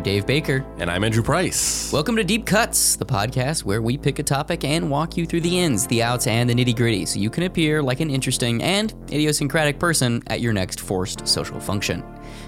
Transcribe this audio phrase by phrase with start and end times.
[0.00, 0.64] I'm Dave Baker.
[0.78, 1.92] And I'm Andrew Price.
[1.92, 5.42] Welcome to Deep Cuts, the podcast where we pick a topic and walk you through
[5.42, 8.62] the ins, the outs, and the nitty gritty so you can appear like an interesting
[8.62, 12.02] and idiosyncratic person at your next forced social function.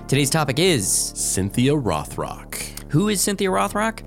[0.08, 2.56] Today's topic is Cynthia Rothrock.
[2.90, 4.02] Who is Cynthia Rothrock?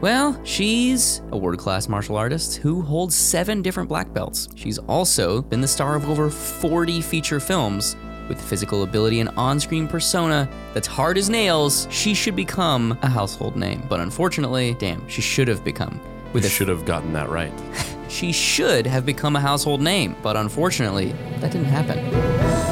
[0.00, 4.46] Well, she's a world class martial artist who holds seven different black belts.
[4.54, 7.96] She's also been the star of over 40 feature films.
[8.28, 13.08] With physical ability and on screen persona that's hard as nails, she should become a
[13.08, 13.82] household name.
[13.88, 16.00] But unfortunately, damn, she should have become.
[16.32, 17.52] With a should have gotten that right.
[18.08, 22.63] she should have become a household name, but unfortunately, that didn't happen.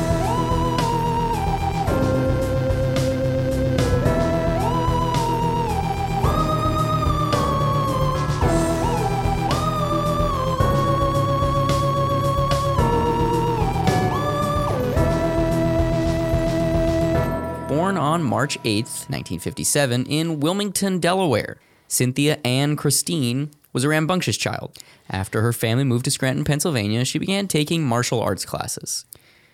[18.43, 24.77] March 8, 1957, in Wilmington, Delaware, Cynthia Ann Christine was a rambunctious child.
[25.09, 29.05] After her family moved to Scranton, Pennsylvania, she began taking martial arts classes.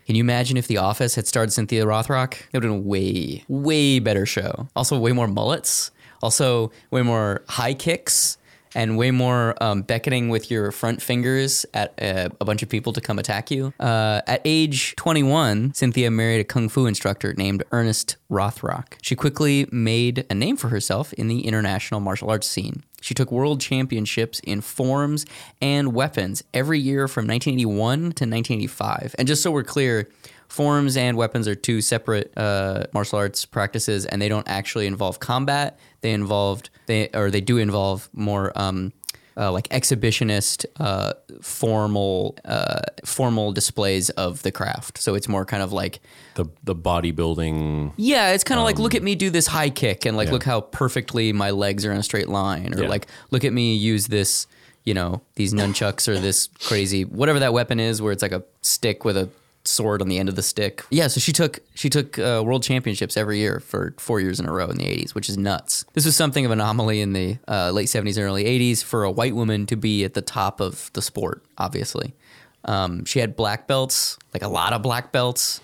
[0.07, 2.33] Can you imagine if The Office had starred Cynthia Rothrock?
[2.33, 4.69] It would have been a way, way better show.
[4.75, 5.91] Also, way more mullets.
[6.23, 8.38] Also, way more high kicks
[8.75, 12.93] and way more um, beckoning with your front fingers at a, a bunch of people
[12.93, 13.73] to come attack you.
[13.81, 18.95] Uh, at age 21, Cynthia married a kung fu instructor named Ernest Rothrock.
[19.03, 22.85] She quickly made a name for herself in the international martial arts scene.
[23.01, 25.25] She took world championships in forms
[25.63, 29.15] and weapons every year from 1981 to 1985.
[29.19, 30.09] And just so we're clear,
[30.49, 35.21] forms and weapons are two separate uh, martial arts practices, and they don't actually involve
[35.21, 35.79] combat.
[36.01, 38.93] They involved they or they do involve more um,
[39.37, 44.99] uh, like exhibitionist, uh, formal, uh, formal displays of the craft.
[44.99, 46.01] So it's more kind of like
[46.35, 47.93] The the bodybuilding.
[47.97, 50.33] yeah, it's kind of like look at me do this high kick and like Yeah.
[50.35, 52.89] look how perfectly my legs are in a straight line, or Yeah.
[52.89, 54.47] like look at me use this,
[54.85, 58.43] you know, these nunchucks or this crazy whatever that weapon is, where it's like a
[58.63, 59.29] stick with a
[59.65, 60.85] sword on the end of the stick.
[60.91, 64.49] Yeah, so she took she took uh, world championships every year for four years in
[64.49, 65.85] a row in the '80s, which is nuts.
[65.93, 69.05] This was something of an anomaly in the uh, late '70s and early '80s for
[69.05, 71.45] a white woman to be at the top of the sport.
[71.59, 72.15] Obviously,
[72.65, 75.61] um, she had black belts, like a lot of black belts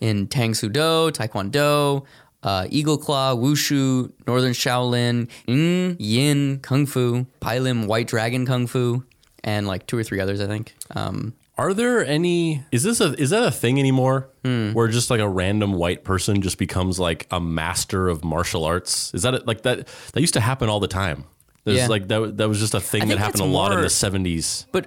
[0.00, 2.04] in Tang Soo Do, Taekwondo,
[2.42, 8.66] uh, Eagle Claw, Wushu, Northern Shaolin, Ng, Ying, Kung Fu, Pai Lum, White Dragon Kung
[8.66, 9.04] Fu,
[9.42, 10.74] and like two or three others, I think.
[10.94, 12.64] Um, Are there any?
[12.72, 14.28] Is this a is that a thing anymore?
[14.44, 14.72] Hmm.
[14.72, 19.12] Where just like a random white person just becomes like a master of martial arts?
[19.14, 19.86] Is that it like that?
[20.12, 21.24] That used to happen all the time.
[21.64, 21.86] There's Yeah.
[21.86, 22.36] like that.
[22.38, 24.66] That was just a thing that happened a that's lot in the '70s.
[24.72, 24.86] but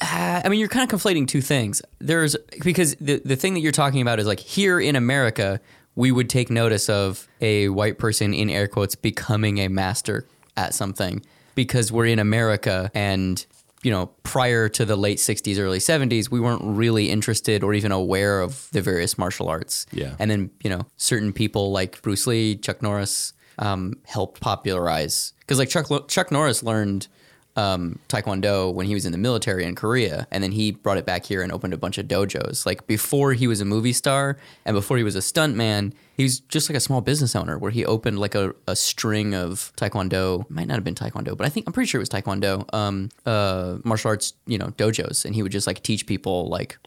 [0.00, 1.82] uh, I mean, you're kind of conflating two things.
[1.98, 5.60] There's because the the thing that you're talking about is like here in America,
[5.96, 10.72] we would take notice of a white person in air quotes becoming a master at
[10.74, 11.22] something
[11.54, 13.44] because we're in America and
[13.82, 17.92] you know prior to the late 60s early 70s we weren't really interested or even
[17.92, 20.14] aware of the various martial arts Yeah.
[20.18, 25.58] and then you know certain people like bruce lee chuck norris um, helped popularize because
[25.58, 27.08] like chuck, chuck norris learned
[27.56, 31.06] um, taekwondo when he was in the military in Korea, and then he brought it
[31.06, 32.64] back here and opened a bunch of dojos.
[32.64, 36.40] Like before he was a movie star and before he was a stuntman, he was
[36.40, 40.48] just like a small business owner where he opened like a, a string of taekwondo.
[40.50, 42.72] Might not have been taekwondo, but I think I'm pretty sure it was taekwondo.
[42.74, 46.78] Um, uh, martial arts, you know, dojos, and he would just like teach people like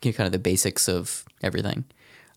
[0.00, 1.84] kind of the basics of everything.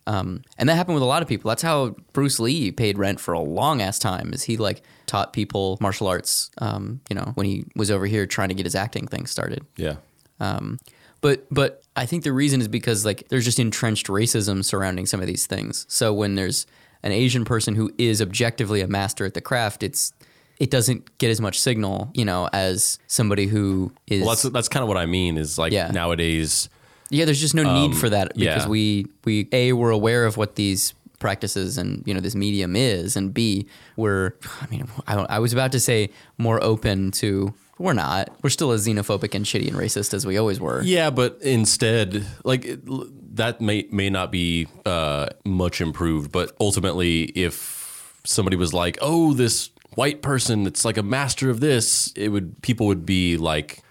[0.08, 1.50] Um, and that happened with a lot of people.
[1.50, 4.34] That's how Bruce Lee paid rent for a long ass time.
[4.34, 6.52] Is he like taught people martial arts?
[6.60, 9.66] Um, you know, when he was over here trying to get his acting thing started.
[9.78, 9.96] Yeah.
[10.40, 10.80] Um,
[11.22, 15.22] but but I think the reason is because like there's just entrenched racism surrounding some
[15.22, 15.86] of these things.
[15.90, 16.68] So when there's
[17.02, 20.14] an Asian person who is objectively a master at the craft, it's
[20.60, 24.70] it doesn't get as much signal, you know, as somebody who is Well, that's that's
[24.70, 25.38] kind of what I mean.
[25.38, 25.90] Is like Yeah.
[25.92, 26.70] nowadays.
[27.10, 28.68] Yeah, there's just no need for that because yeah.
[28.68, 33.16] we we a we're aware of what these practices and you know this medium is,
[33.16, 37.94] and b we're I mean I, I was about to say more open to we're
[37.94, 40.82] not we're still as xenophobic and shitty and racist as we always were.
[40.82, 42.82] Yeah, but instead, like it-
[43.36, 46.32] that may may not be uh, much improved.
[46.32, 51.60] But ultimately, if somebody was like, "Oh, this white person that's like a master of
[51.60, 53.84] this," it would people would be like,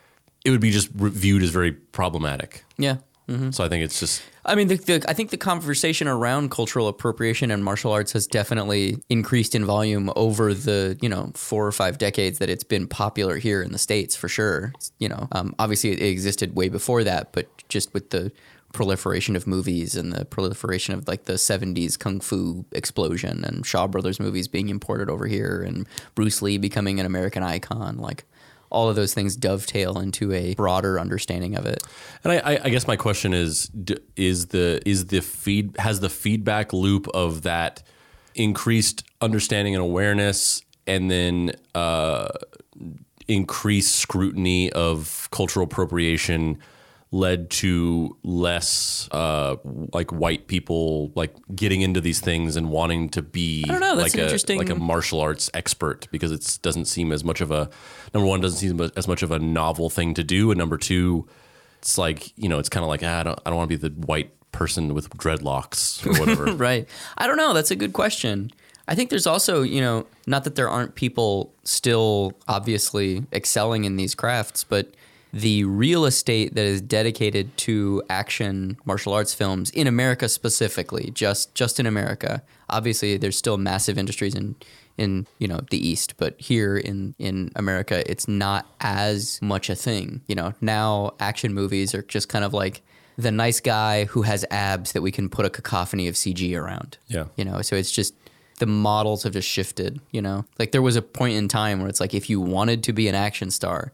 [0.44, 2.64] it would be just re- viewed as very problematic.
[2.79, 2.96] Yeah.
[3.52, 6.88] So I think it's just I mean, the, the, I think the conversation around cultural
[6.88, 11.73] appropriation and martial arts has definitely increased in volume over the you know four or
[11.73, 14.75] five decades that it's been popular here in the states for sure.
[14.99, 18.31] You know, um, obviously it existed way before that, but just with the
[18.75, 23.87] proliferation of movies and the proliferation of like the 70s kung fu explosion and Shaw
[23.87, 27.96] Brothers movies being imported over here and Bruce Lee becoming an American icon.
[27.96, 28.25] Like
[28.75, 31.82] all of those things dovetail into a broader understanding of it.
[32.25, 33.71] And I, I, I guess my question is:
[34.17, 37.82] Is the is the feed has the feedback loop of that
[38.35, 42.29] increased understanding and awareness, and then uh,
[43.29, 46.59] increased scrutiny of cultural appropriation
[47.14, 49.55] led to less uh,
[49.93, 53.94] like white people like getting into these things and wanting to be I don't know,
[53.94, 57.22] that's like an a interesting- like a martial arts expert because it doesn't seem as
[57.22, 57.70] much of a
[58.12, 61.28] number one doesn't seem as much of a novel thing to do and number two
[61.78, 63.78] it's like you know it's kind of like ah, I don't I don't want to
[63.78, 66.88] be the white person with dreadlocks or whatever Right.
[67.17, 67.52] I don't know.
[67.55, 68.50] That's a good question.
[68.88, 73.96] I think there's also, you know, not that there aren't people still obviously excelling in
[73.96, 74.94] these crafts, but
[75.34, 81.54] the real estate that is dedicated to action martial arts films in America specifically, just
[81.56, 82.40] just in America.
[82.70, 84.54] Obviously, there's still massive industries in
[84.96, 89.75] in you know the East, but here in in America, it's not as much a
[89.75, 90.20] thing.
[90.28, 92.82] You know, now action movies are just kind of like
[93.16, 96.96] the nice guy who has abs that we can put a cacophony of CG around.
[97.08, 97.25] Yeah.
[97.36, 98.14] You know, so it's just
[98.60, 100.44] the models have just shifted, you know?
[100.58, 103.08] Like there was a point in time where it's like if you wanted to be
[103.08, 103.92] an action star,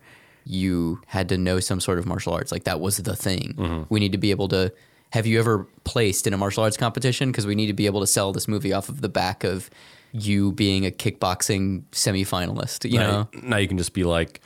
[0.51, 2.51] you had to know some sort of martial arts.
[2.53, 3.55] Like that was the thing.
[3.57, 3.83] Mm-hmm.
[3.89, 4.73] We need to be able to
[5.11, 8.01] have you ever placed in a martial arts competition because we need to be able
[8.01, 9.71] to sell this movie off of the back of
[10.13, 13.29] you being a kickboxing semifinalist, you know?
[13.33, 14.41] now, now you can just be like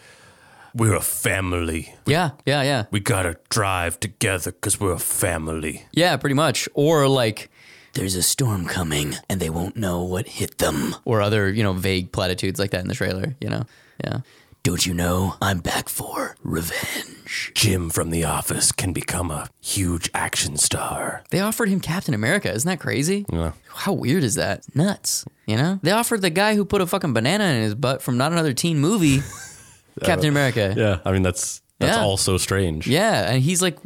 [0.74, 2.84] we're a family Yeah, yeah, yeah.
[2.90, 6.68] we gotta drive together because we're a family Yeah, pretty much.
[6.74, 7.50] Or like,
[7.94, 10.96] there's a storm coming and they won't know what hit them.
[11.04, 13.64] Or other, you know, vague platitudes like that in the trailer, you know?
[14.02, 14.20] Yeah.
[14.64, 17.52] Don't you know I'm back for revenge?
[17.54, 22.50] Jim from the office can become a huge action star They offered him Captain America.
[22.50, 23.26] Isn't that crazy?
[23.30, 23.52] Yeah.
[23.68, 24.64] How weird is that?
[24.74, 25.26] Nuts.
[25.46, 25.80] You know?
[25.82, 28.54] They offered the guy who put a fucking banana in his butt from not another
[28.54, 29.18] teen movie
[30.02, 30.74] Captain America.
[30.76, 32.02] yeah I mean that's that's Yeah.
[32.02, 33.78] all so strange Yeah, and he's like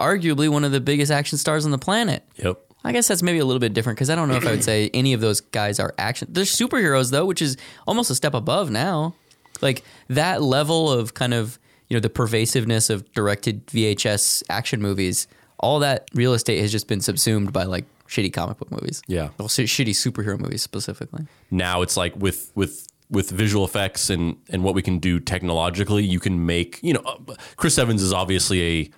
[0.00, 2.24] arguably one of the biggest action stars on the planet.
[2.36, 4.50] yep I guess that's maybe a little bit different because I don't know if I
[4.50, 6.28] would say any of those guys are action.
[6.30, 9.14] They're superheroes though, which is almost a step above now.
[9.62, 11.58] Like that level of kind of
[11.88, 15.26] you know the pervasiveness of directed VHS action movies.
[15.60, 19.02] All that real estate has just been subsumed by like shitty comic book movies.
[19.06, 19.30] Yeah.
[19.38, 21.26] well, sh- shitty superhero movies specifically.
[21.50, 26.02] now it's like with with with visual effects and and what we can do technologically
[26.04, 28.90] you can make you know uh, chris evans is obviously a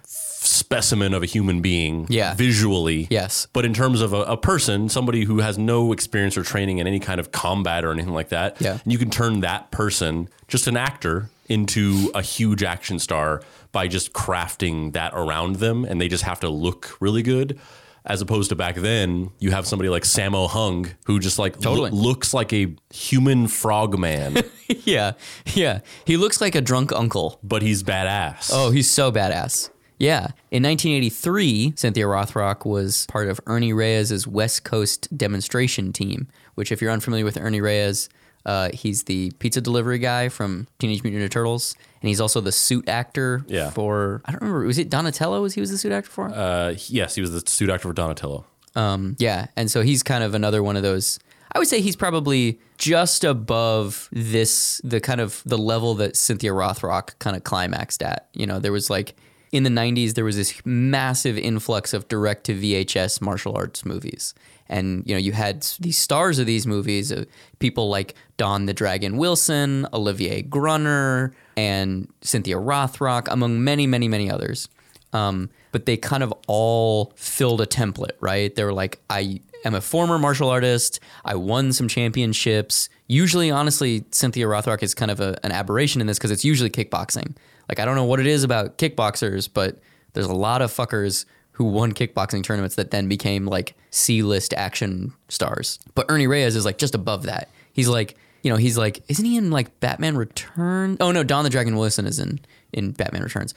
[0.46, 2.34] specimen of a human being Yeah.
[2.34, 3.46] visually Yes.
[3.52, 6.86] but in terms of a, a person somebody who has no experience or training in
[6.86, 8.78] any kind of combat or anything like that Yeah.
[8.82, 13.88] And you can turn that person just an actor into a huge action star by
[13.88, 17.58] just crafting that around them and they just have to look really good
[18.04, 21.90] as opposed to back then you have somebody like Sammo Hung who just like Totally.
[21.90, 24.42] loo- looks like a human frog man
[24.84, 25.12] yeah,
[25.54, 25.80] yeah.
[26.04, 27.38] He looks like a drunk uncle.
[27.42, 29.70] but he's badass Oh, he's so badass.
[29.98, 30.28] Yeah.
[30.50, 36.80] In 1983, Cynthia Rothrock was part of Ernie Reyes' West Coast demonstration team, which, if
[36.82, 38.08] you're unfamiliar with Ernie Reyes,
[38.44, 42.52] uh, he's the pizza delivery guy from Teenage Mutant Ninja Turtles, and he's also the
[42.52, 43.70] suit actor Yeah.
[43.70, 45.42] for, I don't remember, was it Donatello?
[45.42, 46.28] Was he was the suit actor for?
[46.28, 48.44] uh, yes he was the suit actor for Donatello
[48.76, 51.18] Um, yeah, and so he's kind of another one of those.
[51.52, 56.50] I would say he's probably just above this, the kind of the level that Cynthia
[56.52, 58.28] Rothrock kind of climaxed at.
[58.34, 59.16] You know, there was like
[59.56, 64.34] in the '90s there was this massive influx of direct to VHS martial arts movies,
[64.68, 67.24] and you know you had these stars of these movies, uh,
[67.58, 74.30] people like Don the Dragon Wilson, Olivier Gruner, and Cynthia Rothrock, among many, many, many
[74.30, 74.68] others.
[75.12, 78.54] Um, but they kind of all filled a template, right?
[78.54, 81.00] They were like, I am a former martial artist.
[81.24, 82.88] I won some championships.
[83.08, 86.70] Usually, honestly, Cynthia Rothrock is kind of a, an aberration in this because it's usually
[86.70, 87.36] kickboxing.
[87.68, 89.78] Like, I don't know what it is about kickboxers, but
[90.12, 94.52] there's a lot of fuckers who won kickboxing tournaments that then became like C list
[94.52, 95.78] action stars.
[95.94, 97.48] But Ernie Reyes is like just above that.
[97.72, 100.98] He's like, you know, he's like, isn't he in like Batman Return?
[101.00, 102.40] Oh no, Don the Dragon Wilson is in
[102.72, 103.54] in Batman Returns.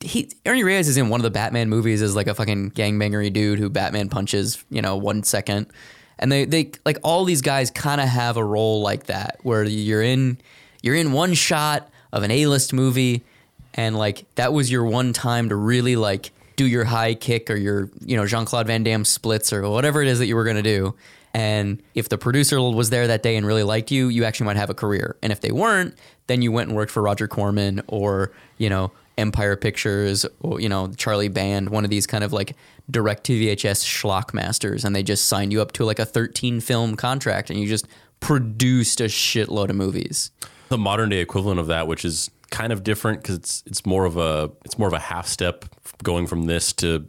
[0.00, 3.30] He Ernie Reyes is in one of the Batman movies as like a fucking gangbangery
[3.30, 5.66] dude who Batman punches, you know, one second.
[6.18, 9.62] And they they like all these guys kind of have a role like that where
[9.62, 10.38] you're in
[10.82, 13.22] you're in one shot of an A-list movie
[13.74, 17.56] and like that was your one time to really like do your high kick or
[17.56, 20.56] your you know Jean-Claude Van Damme splits or whatever it is that you were going
[20.56, 20.94] to do.
[21.34, 24.58] And if the producer was there that day and really liked you, you actually might
[24.58, 25.16] have a career.
[25.22, 25.94] And if they weren't,
[26.26, 30.68] then you went and worked for Roger Corman or, you know, Empire Pictures or you
[30.68, 32.56] know Charlie Band, one of these kind of like
[32.90, 36.60] direct to VHS schlock masters, and they just signed you up to like a 13
[36.60, 37.86] film contract, and you just
[38.20, 40.30] produced a shitload of movies.
[40.68, 44.04] The modern day equivalent of that, which is kind of different because it's it's more
[44.04, 45.64] of a it's more of a half step
[46.04, 47.08] going from this to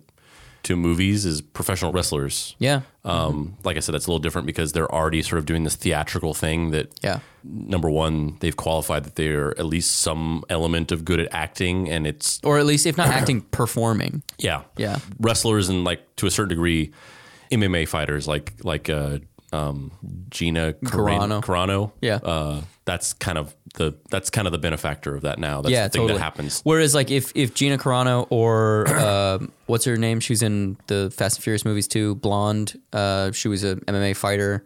[0.64, 2.56] to movies is professional wrestlers.
[2.58, 5.66] Yeah, Um, like I said, that's a little different because they're already sort of doing
[5.66, 10.94] this theatrical thing that yeah, number one, they've qualified that they're at least some element
[10.94, 14.24] of good at acting and it's or at least if not acting, performing.
[14.38, 14.62] yeah.
[14.78, 15.00] Yeah.
[15.20, 16.94] Wrestlers and like to a certain degree
[17.52, 19.20] MMA fighters like like uh
[19.52, 19.92] um
[20.30, 21.42] Gina Carano.
[21.42, 21.44] Carano.
[21.44, 21.92] Carano.
[22.02, 22.16] Yeah.
[22.24, 25.62] Uh that's kind of the that's kind of the benefactor of that now.
[25.62, 26.20] That's yeah, the thing totally.
[26.20, 26.62] that happens.
[26.64, 30.20] Whereas, like, if if Gina Carano or uh, what's her name?
[30.20, 32.16] She's in the Fast and Furious movies too.
[32.16, 32.80] Blonde.
[32.92, 34.64] Uh, she was a MMA fighter.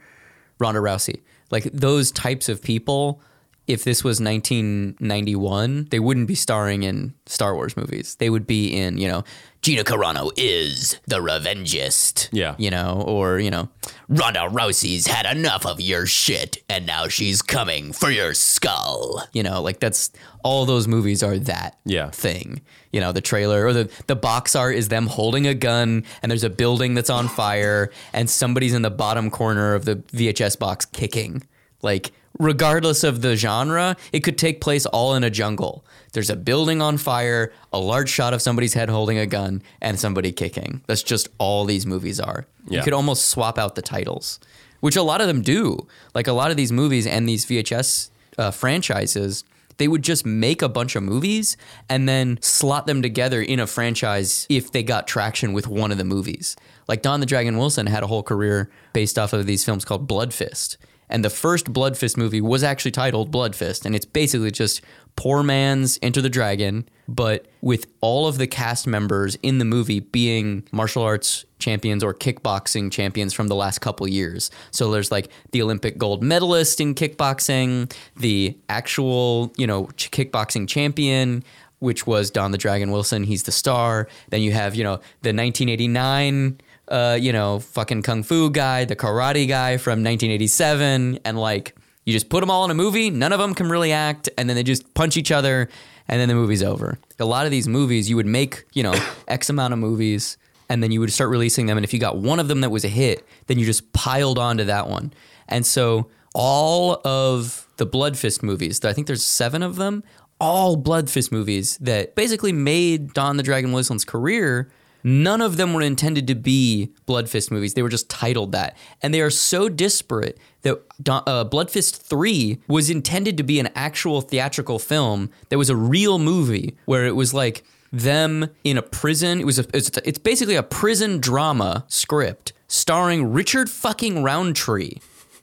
[0.59, 1.21] Ronda Rousey.
[1.51, 3.21] Like those types of people.
[3.67, 8.15] If this was 1991, they wouldn't be starring in Star Wars movies.
[8.15, 9.23] They would be in, you know,
[9.61, 12.29] Gina Carano is the Revengist.
[12.31, 12.55] Yeah.
[12.57, 13.69] You know, or, you know,
[14.07, 19.23] Ronda Rousey's had enough of your shit and now she's coming for your skull.
[19.33, 20.11] You know, like that's
[20.43, 22.09] all those movies are that Yeah.
[22.11, 22.61] thing.
[22.93, 26.31] You know, the trailer or the the box art is them holding a gun and
[26.31, 30.57] there's a building that's on fire and somebody's in the bottom corner of the VHS
[30.57, 31.43] box kicking.
[31.81, 35.85] Like regardless of the genre, it could take place all in a jungle.
[36.13, 39.99] There's a building on fire, a large shot of somebody's head holding a gun, and
[39.99, 40.81] somebody kicking.
[40.87, 42.45] That's just all these movies are.
[42.69, 44.39] You could almost swap out the titles,
[44.81, 45.87] which a lot of them do.
[46.13, 49.43] Like a lot of these movies and these VHS uh, franchises,
[49.77, 51.55] they would just make a bunch of movies
[51.87, 55.97] and then slot them together in a franchise if they got traction with one of
[55.97, 56.55] the movies.
[56.87, 60.07] Like Don the Dragon Wilson had a whole career based off of these films called
[60.07, 60.77] Blood Fist.
[61.09, 63.85] And the first Blood Fist movie was actually titled Blood Fist.
[63.85, 64.81] And it's basically just
[65.15, 69.99] poor man's Enter the Dragon, but with all of the cast members in the movie
[69.99, 74.51] being martial arts champions or kickboxing champions from the last couple years.
[74.71, 81.43] So there's like the Olympic gold medalist in kickboxing, the actual, you know, kickboxing champion,
[81.79, 83.23] which was Don the Dragon Wilson.
[83.23, 84.07] He's the star.
[84.29, 88.95] Then you have, you know, the 1989 uh, you know, fucking kung fu guy, the
[88.95, 91.75] karate guy from 1987, and like
[92.05, 93.09] you just put them all in a movie.
[93.09, 95.67] None of them can really act, and then they just punch each other,
[96.07, 96.97] and then the movie's over.
[97.19, 98.95] A lot of these movies, you would make, you know,
[99.27, 100.37] X amount of movies,
[100.69, 101.77] and then you would start releasing them.
[101.77, 104.39] And if you got one of them that was a hit, then you just piled
[104.39, 105.13] onto that one.
[105.49, 110.03] And so all of the Blood Fist movies, I think there's seven of them,
[110.39, 114.69] all Blood Fist movies that basically made Don the Dragon Wilson's career.
[115.03, 117.73] None of them were intended to be Blood Fist movies.
[117.73, 118.75] They were just titled that.
[119.01, 123.69] And they are so disparate that uh, Blood Fist 3 was intended to be an
[123.75, 128.81] actual theatrical film that was a real movie where it was like them in a
[128.81, 129.39] prison.
[129.39, 134.95] It was a, it's, it's basically a prison drama script starring Richard fucking Roundtree.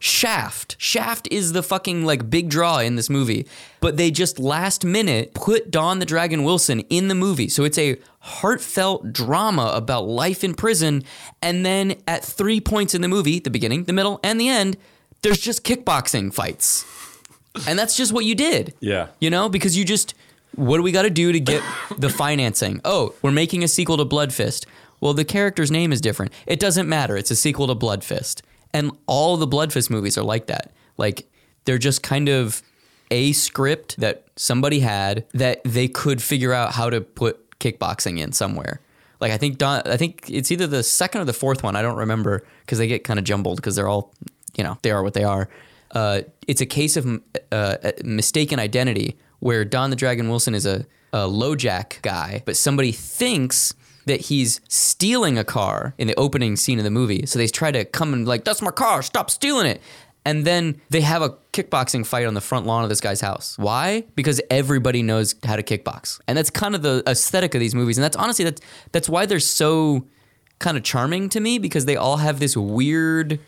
[0.04, 0.76] Shaft.
[0.78, 3.46] Shaft is the fucking like big draw in this movie.
[3.80, 7.48] But they just last minute put Don the Dragon Wilson in the movie.
[7.48, 11.04] So it's a heartfelt drama about life in prison.
[11.40, 14.76] And then at three points in the movie, the beginning, the middle, and the end,
[15.22, 16.84] there's just kickboxing fights.
[17.66, 18.74] And that's just what you did.
[18.80, 19.06] Yeah.
[19.20, 20.12] You know, because you just,
[20.54, 21.62] what do we got to do to get
[21.96, 22.82] the financing?
[22.84, 24.66] Oh, we're making a sequel to Blood Fist.
[25.00, 26.30] Well, the character's name is different.
[26.46, 27.16] It doesn't matter.
[27.16, 28.42] It's a sequel to Blood Fist.
[28.74, 30.72] And all the Blood Fist movies are like that.
[30.98, 31.26] Like,
[31.64, 32.62] they're just kind of
[33.10, 38.32] a script that somebody had that they could figure out how to put kickboxing in
[38.32, 38.80] somewhere.
[39.20, 41.76] Like I think Don, I think it's either the second or the fourth one.
[41.76, 44.12] I don't remember because they get kind of jumbled because they're all,
[44.56, 45.48] you know, they are what they are.
[45.92, 47.20] Uh, it's a case of
[47.52, 52.90] uh, mistaken identity where Don the Dragon Wilson is a, a LoJack guy, but somebody
[52.90, 53.74] thinks
[54.06, 57.26] that he's stealing a car in the opening scene of the movie.
[57.26, 59.80] So they try to come and like, that's my car, stop stealing it.
[60.26, 63.58] And then they have a kickboxing fight on the front lawn of this guy's house.
[63.58, 64.04] Why?
[64.14, 66.18] Because everybody knows how to kickbox.
[66.26, 67.98] And that's kind of the aesthetic of these movies.
[67.98, 68.60] And that's honestly that's
[68.92, 70.06] that's why they're so
[70.60, 73.38] kind of charming to me because they all have this weird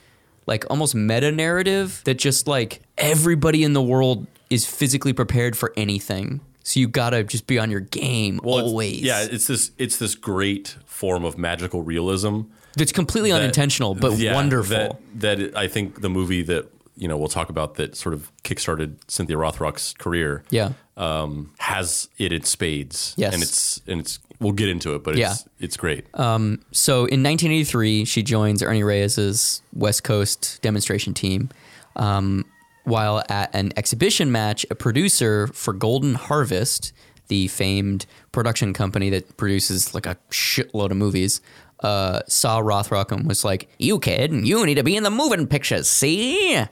[0.46, 5.72] like almost meta narrative that just like everybody in the world is physically prepared for
[5.76, 6.40] anything.
[6.68, 9.00] So you gotta just be on your game Well, it's- always.
[9.00, 12.40] yeah, it's this it's this great form of magical realism.
[12.76, 14.98] It's completely that- unintentional, but yeah, wonderful.
[15.14, 18.32] That, that I think the movie that you know we'll talk about that sort of
[18.42, 20.42] kickstarted Cynthia Rothrock's career.
[20.50, 20.72] yeah.
[20.96, 23.14] um, has it in spades.
[23.16, 23.32] Yes.
[23.34, 25.34] and it's and it's we'll get into it, but it's Yeah.
[25.60, 26.06] it's great.
[26.16, 31.50] So in 1983, she joins Ernie Reyes's West Coast demonstration team.
[31.94, 32.44] Um,
[32.86, 36.92] while at an exhibition match, a producer for Golden Harvest,
[37.28, 41.40] the famed production company that produces like a shitload of movies,
[41.82, 45.46] uh, saw Rothrock and was like, "You kid, you need to be in the moving
[45.46, 46.64] pictures, see?"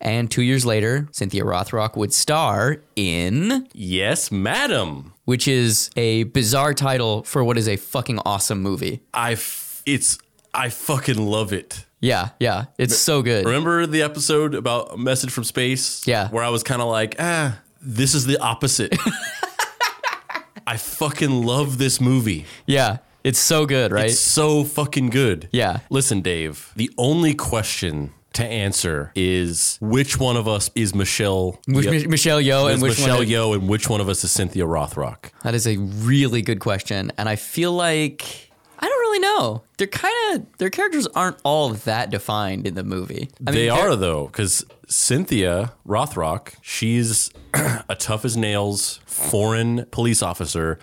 [0.00, 5.14] And two years later, Cynthia Rothrock would star in, Yes, madam.
[5.24, 9.00] which is a bizarre title for what is a fucking awesome movie.
[9.14, 10.18] I f- it's
[10.52, 11.84] I fucking love it.
[12.04, 13.46] Yeah, yeah, it's so good.
[13.46, 16.06] Remember the episode about a message from space?
[16.06, 16.28] Yeah.
[16.28, 18.94] Where I was kind of like, ah, this is the opposite.
[20.66, 22.44] I fucking love this movie.
[22.66, 24.10] Yeah, it's so good, right?
[24.10, 25.48] It's so fucking good.
[25.50, 25.78] Yeah.
[25.88, 32.06] Listen, Dave, the only question to answer is which one of us is Michelle Which
[32.06, 33.26] Michelle Yeoh is and which Michelle one?
[33.26, 35.30] Yeoh and which one of us is Cynthia Rothrock?
[35.42, 38.43] That is a really good question, and I feel like
[38.84, 39.62] I don't really know.
[39.78, 43.30] They're kind of their characters aren't all that defined in the movie.
[43.46, 50.22] I they they're- are though, because Cynthia Rothrock, she's a tough as nails foreign police
[50.22, 50.78] officer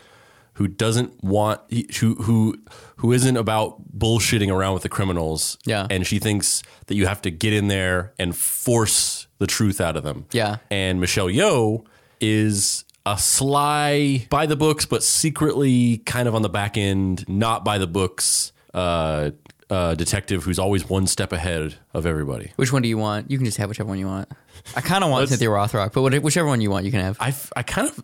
[0.53, 1.61] who doesn't want
[1.99, 2.55] who who
[2.97, 5.57] who isn't about bullshitting around with the criminals.
[5.65, 5.87] Yeah.
[5.89, 9.95] and she thinks that you have to get in there and force the truth out
[9.95, 10.25] of them.
[10.31, 10.57] Yeah.
[10.71, 11.85] and Michelle Yeoh
[12.19, 17.63] is a sly by the books, but secretly kind of on the back end, not
[17.65, 18.51] by the books.
[18.73, 19.31] Uh,
[19.69, 22.51] uh, detective who's always one step ahead of everybody.
[22.57, 23.31] Which one do you want?
[23.31, 24.27] You can just have whichever one you want.
[24.75, 27.15] I kind of want Cynthia Rothrock, but what- whichever one you want, you can have.
[27.21, 28.03] I, I kind of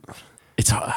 [0.58, 0.94] it's uh,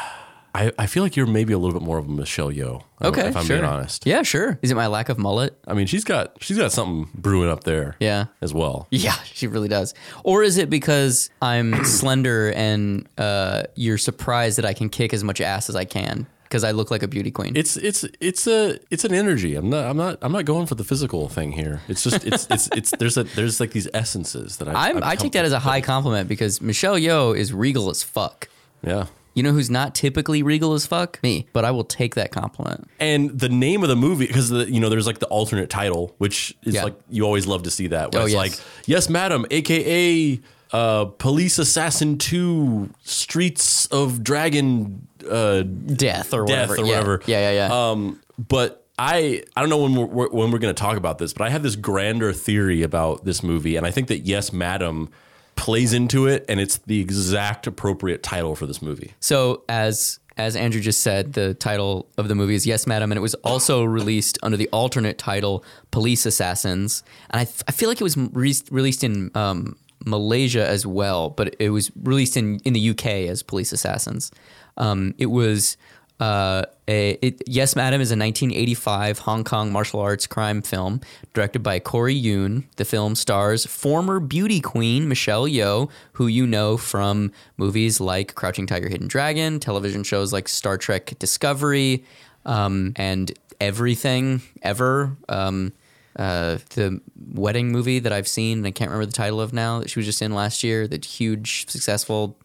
[0.55, 2.83] I, I feel like you're maybe a little bit more of a Michelle Yeoh.
[3.01, 3.57] Okay, if I'm sure.
[3.57, 4.05] being honest.
[4.05, 4.59] Yeah, sure.
[4.63, 5.59] Is it my lack of mullet?
[5.67, 7.97] I mean, she's got she's got something brewing up there.
[8.01, 8.27] Yeah.
[8.41, 8.89] as well.
[8.91, 9.95] Yeah, she really does.
[10.25, 15.23] Or is it because I'm slender and uh, you're surprised that I can kick as
[15.25, 17.53] much ass as I can because I look like a beauty queen?
[17.57, 19.55] It's it's it's a it's an energy.
[19.55, 21.81] I'm not I'm not I'm not going for the physical thing here.
[21.89, 25.15] It's just it's it's it's there's a there's like these essences that I I'm, I
[25.15, 28.49] take that as a high compliment because Michelle Yeoh is regal as fuck.
[28.83, 29.07] yeah.
[29.35, 31.21] You know who's not typically regal as fuck?
[31.23, 31.47] Me.
[31.53, 32.89] But I will take that compliment.
[32.99, 36.57] And the name of the movie, because you know there's like the alternate title, which
[36.65, 36.85] is Yeah.
[36.85, 38.13] like you always love to see that.
[38.13, 38.39] Where Oh, it's yes.
[38.39, 38.53] like,
[38.87, 40.41] yes, madam, aka
[40.73, 46.75] uh, Police Assassin Two, Streets of Dragon, uh, Death or Death whatever.
[46.75, 46.83] or Yeah.
[46.93, 47.23] whatever.
[47.27, 47.91] Yeah, yeah, yeah.
[47.91, 51.33] Um, but I I don't know when we're when we're going to talk about this,
[51.33, 55.09] but I have this grander theory about this movie, and I think that yes, madam
[55.57, 59.13] plays into it, and it's the exact appropriate title for this movie.
[59.21, 63.19] so as as Andrew just said, the title of the movie is Yes, Madam, and
[63.19, 67.03] it was also released under the alternate title Police Assassins.
[67.29, 71.29] And I, f- I feel like it was re- released in um, Malaysia as well,
[71.29, 74.31] but it was released in, in the UK as Police Assassins.
[74.79, 75.77] Um, it was
[76.21, 81.01] uh, a it, Yes, Madam is a 1985 Hong Kong martial arts crime film
[81.33, 82.67] directed by Corey Yuen.
[82.77, 88.67] The film stars former beauty queen Michelle Yeoh, who you know from movies like Crouching
[88.67, 92.05] Tiger, Hidden Dragon, television shows like Star Trek Discovery,
[92.45, 95.17] um, and everything ever.
[95.29, 95.73] Um,
[96.17, 97.01] uh, the
[97.33, 99.99] wedding movie that I've seen, and I can't remember the title of now, that she
[100.01, 102.37] was just in last year, the huge, successful.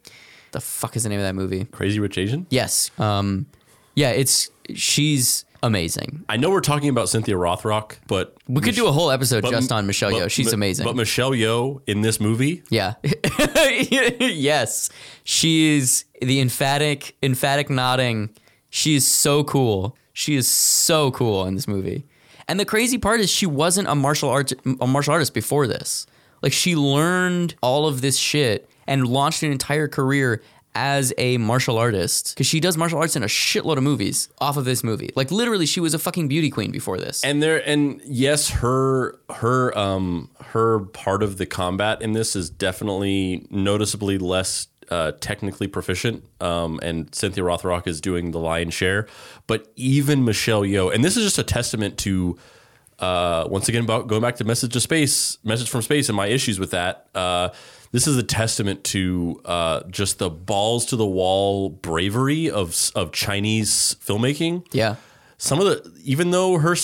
[0.52, 1.66] The fuck is the name of that movie?
[1.66, 2.46] Crazy Rich Asian.
[2.50, 2.92] Yes.
[3.00, 3.48] Um,
[3.96, 6.24] yeah, it's she's amazing.
[6.30, 9.52] I know we're talking about Cynthia Rothrock, but We could do a whole episode but-
[9.52, 10.30] just on Michelle but- Yeoh.
[10.32, 10.86] She's but- amazing.
[10.86, 12.94] But Michelle Yeoh in this movie, yeah.
[13.04, 14.90] yes.
[15.24, 18.30] she is the emphatic emphatic nodding.
[18.70, 19.98] She is so cool.
[20.14, 22.06] She is so cool in this movie.
[22.48, 26.06] And the crazy part is she wasn't a martial arts a martial artist before this.
[26.42, 30.44] Like she learned all of this shit and launched an entire career
[30.76, 34.58] as a martial artist because she does martial arts in a shitload of movies off
[34.58, 35.12] of this movie.
[35.16, 37.24] Like literally, she was a fucking beauty queen before this.
[37.24, 42.50] and there and yes, her her um her part of the combat in this is
[42.50, 46.24] definitely noticeably less uh, technically proficient.
[46.42, 49.08] Um, and Cynthia Rothrock is doing the lion's share,
[49.48, 52.38] but even Michelle Yeoh, and this is just a testament to.
[52.98, 56.28] Uh, once again, about going back to message to space, message from space, and my
[56.28, 57.08] issues with that.
[57.14, 57.50] Uh,
[57.92, 63.12] this is a testament to uh, just the balls to the wall bravery of of
[63.12, 64.96] Chinese filmmaking yeah.
[65.38, 66.76] some of the even though her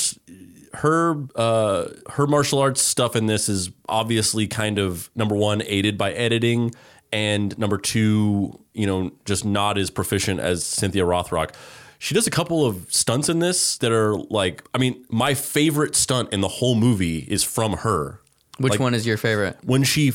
[0.74, 5.98] her uh her martial arts stuff in this is obviously kind of number one aided
[5.98, 6.72] by editing
[7.12, 11.54] and number two you know just not as proficient as cynthia rothrock
[12.00, 15.94] she does a couple of stunts in this that are like i mean my favorite
[15.94, 18.22] stunt in the whole movie is from her
[18.58, 19.58] Which Like- one is your favorite?
[19.64, 20.10] when she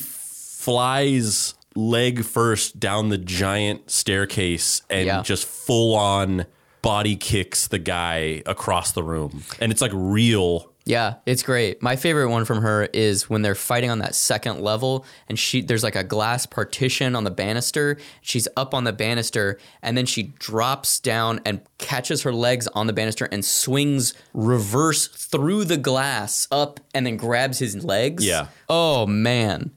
[0.66, 5.22] flies leg first down the giant staircase and Yeah.
[5.22, 6.44] just full on
[6.82, 11.82] body kicks the guy across the room and it's like real Yeah, it's great.
[11.82, 15.60] My favorite one from her is when they're fighting on that second level and she
[15.60, 17.96] there's like a glass partition on the banister.
[18.20, 22.86] She's up on the banister and then she drops down and catches her legs on
[22.86, 28.24] the banister and swings reverse through the glass up and then grabs his legs.
[28.24, 28.46] Yeah.
[28.68, 29.72] Oh man.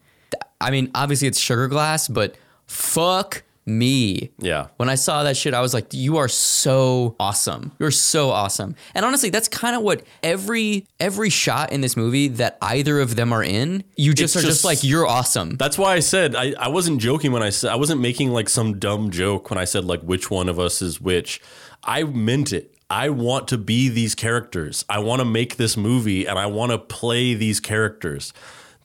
[0.62, 2.36] I mean, obviously it's sugar glass, but
[2.68, 4.32] fuck me.
[4.40, 4.68] Yeah.
[4.78, 7.72] When I saw that shit, I was like, "You are so awesome.
[7.78, 12.30] You're so awesome." And honestly, that's kind of what every every shot in this movie
[12.30, 15.56] that either of them are in, you just It's are just, just- like, "You're awesome."
[15.58, 18.50] That's why I said I, I wasn't joking when I said I wasn't making like
[18.50, 21.40] some dumb joke when I said like which one of us is which.
[21.84, 22.76] I meant it.
[22.90, 24.84] I want to be these characters.
[24.90, 28.34] I want to make this movie and I want to play these characters.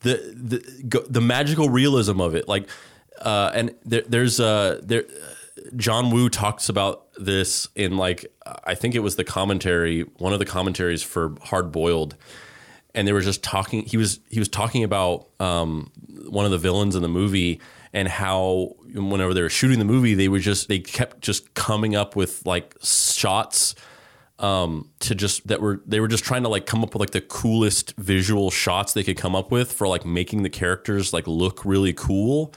[0.05, 2.69] The the go- the magical realism of it, like,
[3.19, 5.05] uh, and there, there's uh there.
[5.75, 8.31] John Woo talks about this in like
[8.63, 12.15] I think it was the commentary, one of the commentaries for Hard Boiled,
[12.93, 13.83] and they were just talking.
[13.85, 15.91] He was he was talking about um,
[16.29, 17.59] one of the villains in the movie
[17.91, 21.95] and how whenever they were shooting the movie, they were just they kept just coming
[21.95, 23.73] up with like shots
[24.39, 27.11] um, to just that were they were just trying to like come up with like
[27.11, 31.27] the coolest visual shots they could come up with for like making the characters like
[31.27, 32.53] look really cool.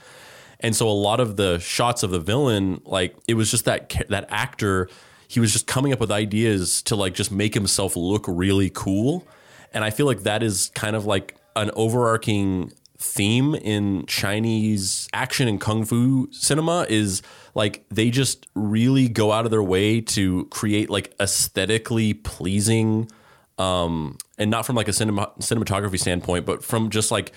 [0.61, 3.95] And so a lot of the shots of the villain, like it was just that
[4.09, 4.89] that actor,
[5.29, 9.27] he was just coming up with ideas to like just make himself look really cool.
[9.73, 15.47] And I feel like that is kind of like an overarching theme in Chinese action
[15.47, 17.23] and kung fu cinema is
[17.55, 23.09] like they just really go out of their way to create like aesthetically pleasing
[23.57, 27.33] um and not from like a cinema, cinematography standpoint but from just like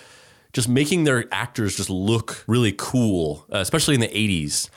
[0.53, 4.69] just making their actors just look really cool, uh, especially in the 80s.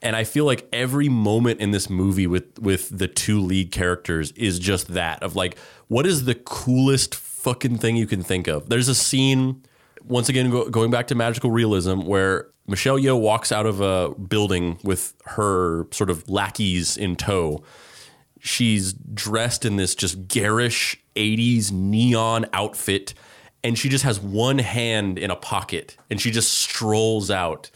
[0.00, 4.30] And I feel like every moment in this movie with with the two lead characters
[4.32, 8.68] is just that of like what is the coolest fucking thing you can think of.
[8.68, 9.62] There's a scene
[10.08, 14.10] once again go, going back to magical realism where Michelle Yeoh walks out of a
[14.14, 17.62] building with her sort of lackeys in tow.
[18.40, 23.14] She's dressed in this just garish 80s neon outfit
[23.64, 27.70] and she just has one hand in a pocket and she just strolls out.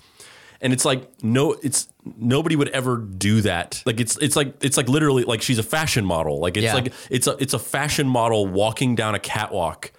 [0.60, 3.82] And it's like no it's nobody would ever do that.
[3.84, 6.38] Like it's it's like it's like literally like she's a fashion model.
[6.38, 6.74] Like it's Yeah.
[6.74, 9.90] like it's a it's a fashion model walking down a catwalk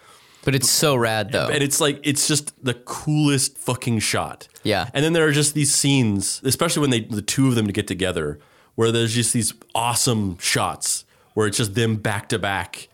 [0.43, 1.47] But it's so rad though.
[1.47, 4.47] and it's like it's just the coolest fucking shot.
[4.63, 4.89] Yeah.
[4.93, 7.73] And then there are just these scenes, especially when they the two of them to
[7.73, 8.39] get together,
[8.75, 12.89] where there's just these awesome shots where it's just them back to back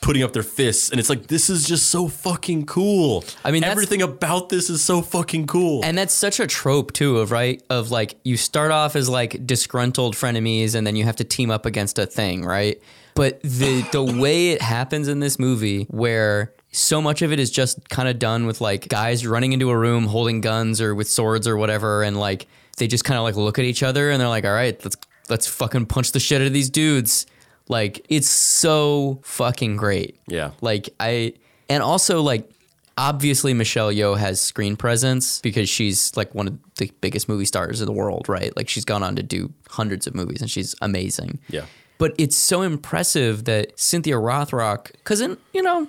[0.00, 3.24] putting up their fists and it's like this is just so fucking cool.
[3.42, 5.82] I mean, everything about this is so fucking cool.
[5.82, 9.46] And that's such a trope too of right of like you start off as like
[9.46, 12.80] disgruntled frenemies and then you have to team up against a thing, right?
[13.14, 17.50] But the the way it happens in this movie where so much of it is
[17.50, 21.08] just kind of done with like guys running into a room holding guns or with
[21.08, 24.20] swords or whatever and like they just kind of like look at each other and
[24.20, 24.96] they're like, "All right, let's
[25.28, 27.26] let's fucking punch the shit out of these dudes."
[27.68, 30.18] Like it's so fucking great.
[30.26, 30.50] Yeah.
[30.60, 31.34] Like I
[31.68, 32.50] and also like
[32.98, 37.80] obviously Michelle Yeoh has screen presence because she's like one of the biggest movie stars
[37.80, 38.54] in the world, right?
[38.56, 41.38] Like she's gone on to do hundreds of movies and she's amazing.
[41.48, 41.66] Yeah.
[41.98, 45.88] But it's so impressive that Cynthia Rothrock in, you know,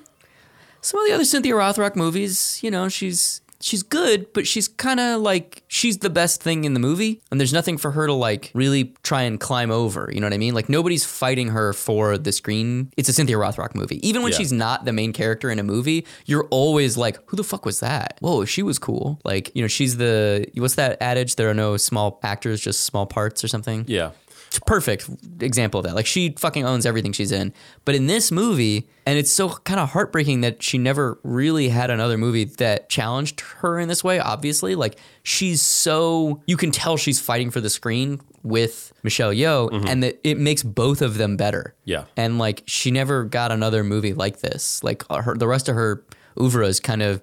[0.85, 4.99] some of the other Cynthia Rothrock movies, you know, she's she's good, but she's kind
[4.99, 8.13] of like she's the best thing in the movie, and there's nothing for her to
[8.13, 10.09] like really try and climb over.
[10.13, 10.53] You know what I mean?
[10.53, 12.91] Like nobody's fighting her for the screen.
[12.97, 14.05] It's a Cynthia Rothrock movie.
[14.07, 14.37] Even when Yeah.
[14.37, 17.79] she's not the main character in a movie, you're always like, who the fuck was
[17.79, 18.17] that?
[18.19, 19.19] Whoa, she was cool.
[19.23, 21.35] Like you know, she's the what's that adage?
[21.37, 24.11] There are no small actors, just small parts or something Yeah.
[24.59, 25.09] Perfect
[25.41, 25.95] example of that.
[25.95, 27.53] Like she fucking owns everything she's in.
[27.83, 31.89] But in this movie, and it's so kind of heartbreaking that she never really had
[31.89, 34.75] another movie that challenged her in this way, obviously.
[34.75, 40.03] Like she's so you can tell she's fighting for the screen with Michelle Yeoh and
[40.03, 41.73] that it makes both of them better.
[41.83, 42.05] Yeah.
[42.15, 44.83] And like she never got another movie like this.
[44.83, 46.03] Like uh, her the rest of her
[46.39, 47.21] oeuvre is kind of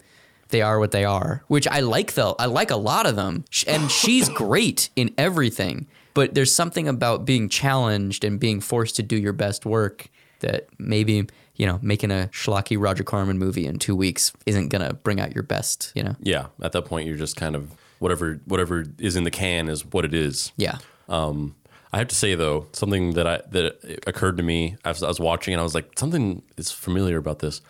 [0.49, 2.37] they are what they are, which I like though.
[2.39, 3.45] I like a lot of them.
[3.67, 5.87] And she's great in everything.
[6.15, 10.09] But there's something about being challenged and being forced to do your best work
[10.41, 14.87] that maybe, you know, making a schlocky Roger Corman movie in two weeks isn't going
[14.87, 16.17] to bring out your best, you know?
[16.21, 16.47] Yeah.
[16.61, 20.05] At that point you're just kind of whatever whatever is in the can is what
[20.05, 20.53] it is.
[20.57, 20.79] Yeah.
[21.09, 21.55] Um,
[21.93, 25.21] I have to say though, something that I that occurred to me as I was
[25.21, 27.61] watching, and I was like, something is familiar about this.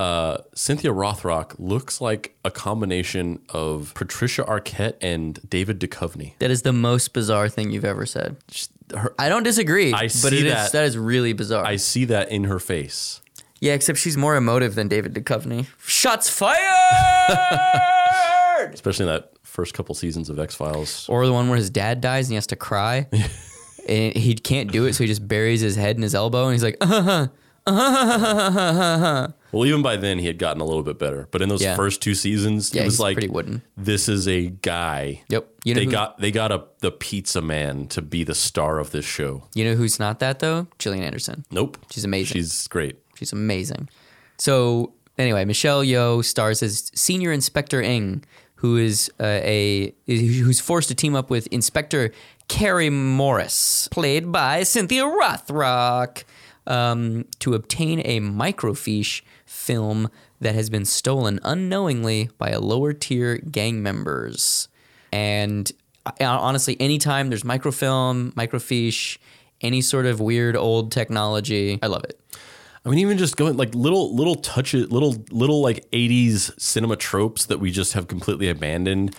[0.00, 6.32] Uh, Cynthia Rothrock looks like a combination of Patricia Arquette and David Duchovny.
[6.38, 8.38] That is the most bizarre thing you've ever said.
[8.96, 10.72] Her, I don't disagree, I but see it is that.
[10.72, 11.66] that is really bizarre.
[11.66, 13.20] I see that in her face.
[13.60, 15.66] Yeah, except she's more emotive than David Duchovny.
[15.86, 16.64] Shots fired!
[18.72, 21.06] Especially in that first couple seasons of X Files.
[21.10, 23.06] or the one where his dad dies and he has to cry.
[23.88, 26.54] and he can't do it, so he just buries his head in his elbow and
[26.54, 27.28] he's like, uh-huh,
[29.52, 31.74] Well, even by then he had gotten a little bit better, but in those Yeah.
[31.74, 33.62] first two seasons, Yeah, it was he's like pretty wooden.
[33.76, 35.22] this is a guy.
[35.28, 35.48] Yep.
[35.64, 38.78] You know they who- got they got a the pizza man to be the star
[38.78, 39.48] of this show.
[39.54, 40.68] You know who's not that though?
[40.78, 41.44] Gillian Anderson.
[41.50, 42.32] Nope, She's amazing.
[42.34, 42.98] She's great.
[43.16, 43.88] She's amazing.
[44.38, 48.22] So anyway, Michelle Yeoh stars as Senior Inspector Ng,
[48.56, 52.12] who is uh, a who's forced to team up with Inspector
[52.46, 56.22] Carrie Morris, played by Cynthia Rothrock,
[56.66, 60.08] um, to obtain a microfiche film
[60.40, 64.68] that has been stolen unknowingly by a lower tier gang members.
[65.12, 65.70] And
[66.06, 69.18] uh, honestly, anytime there's microfilm, microfiche,
[69.60, 72.18] any sort of weird old technology, I love it.
[72.84, 77.46] I mean, even just going like little little touches, little little like '80s cinema tropes
[77.46, 79.14] that we just have completely abandoned.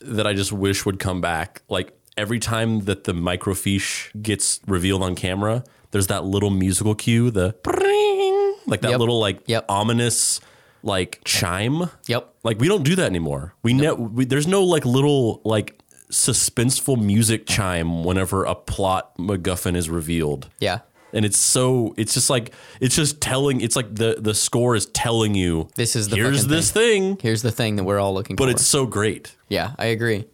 [0.00, 1.62] That I just wish would come back.
[1.68, 7.30] Like every time that the microfiche gets revealed on camera, there's that little musical cue,
[7.30, 8.98] the bring, like that Yep.
[9.00, 9.64] little like Yep.
[9.68, 10.40] ominous
[10.82, 11.88] like chime.
[12.08, 12.34] Yep.
[12.42, 13.54] Like we don't do that anymore.
[13.62, 15.78] We, ne- there's no like little like
[16.10, 20.80] suspenseful music chime whenever a plot MacGuffin is revealed Yeah.
[21.12, 24.86] and it's so it's just like it's just telling it's like the the score is
[24.86, 28.36] telling you This is the here's this thing, Here's the thing that we're all looking
[28.36, 28.46] but for.
[28.48, 30.26] But it's so great yeah, I agree.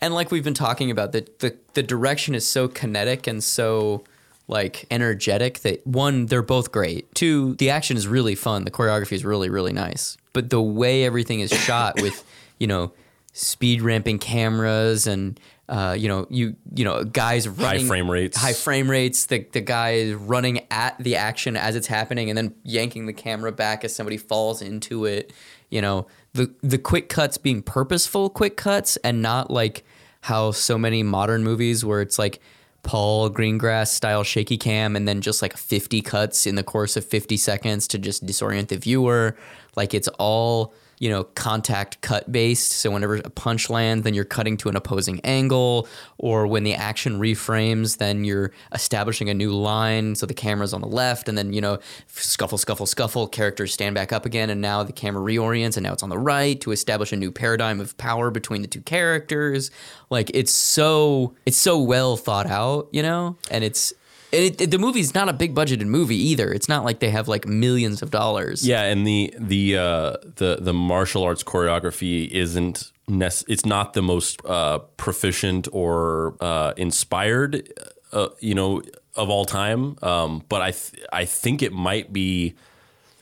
[0.00, 4.04] And like we've been talking about, the, the the direction is so kinetic and so
[4.48, 7.14] like energetic that one, they're both great.
[7.14, 8.64] Two, the action is really fun.
[8.64, 10.16] The choreography is really, really nice.
[10.32, 12.24] But the way everything is shot with,
[12.58, 12.92] you know,
[13.32, 18.38] speed ramping cameras and uh, you know, you you know, guys running high frame rates.
[18.38, 19.26] high frame rates.
[19.26, 23.12] The the guy is running at the action as it's happening, and then yanking the
[23.12, 25.30] camera back as somebody falls into it.
[25.68, 29.84] You know, the the quick cuts being purposeful quick cuts, and not like
[30.22, 32.40] how so many modern movies where it's like
[32.82, 37.04] Paul Greengrass style shaky cam, and then just like fifty cuts in the course of
[37.04, 39.36] fifty seconds to just disorient the viewer.
[39.76, 42.72] Like it's all you know, contact cut based.
[42.72, 46.74] So whenever a punch lands, then you're cutting to an opposing angle, or when the
[46.74, 50.14] action reframes, then you're establishing a new line.
[50.14, 53.26] So the camera's on the left, and then you know, scuffle, scuffle, scuffle.
[53.28, 56.18] Characters stand back up again, and now the camera reorients, and now it's on the
[56.18, 59.70] right to establish a new paradigm of power between the two characters.
[60.10, 63.92] Like it's so it's so well thought out, you know, and it's.
[64.30, 66.52] It, it, the movie's not a big budgeted movie either.
[66.52, 68.66] It's not like they have like millions of dollars.
[68.66, 74.02] yeah and the the uh the the martial arts choreography isn't nec- it's not the
[74.02, 77.72] most uh proficient or uh inspired
[78.12, 78.82] uh, you know
[79.16, 82.54] of all time um but i th- i think it might be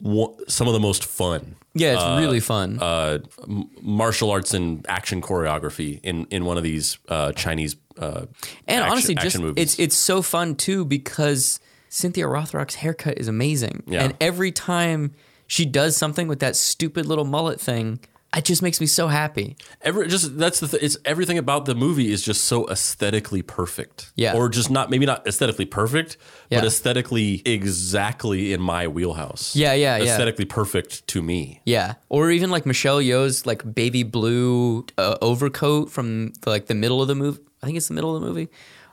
[0.01, 2.79] one, some of the most fun Yeah, it's really fun.
[2.81, 8.27] uh, m- martial arts and action choreography in, in one of these uh, Chinese uh,
[8.67, 9.63] And action, honestly, just movies.
[9.63, 14.05] it's it's so fun too because Cynthia Rothrock's haircut is amazing, Yeah.
[14.05, 15.13] and every time
[15.47, 18.01] she does something with that stupid little mullet thing,
[18.37, 19.57] it just makes me so happy.
[19.81, 24.13] Every, just that's the th- it's everything about the movie is just so aesthetically perfect.
[24.17, 24.35] Yeah.
[24.35, 26.19] or just not maybe not aesthetically perfect,
[26.51, 26.59] Yeah.
[26.61, 29.55] but aesthetically exactly in my wheelhouse.
[29.57, 30.05] Yeah, yeah, yeah.
[30.05, 31.61] Aesthetically perfect to me.
[31.65, 36.75] Yeah, or even like Michelle Yeoh's like baby blue uh, overcoat from the, like the
[36.75, 37.41] middle of the movie.
[37.67, 38.49] I think it's the middle of the movie.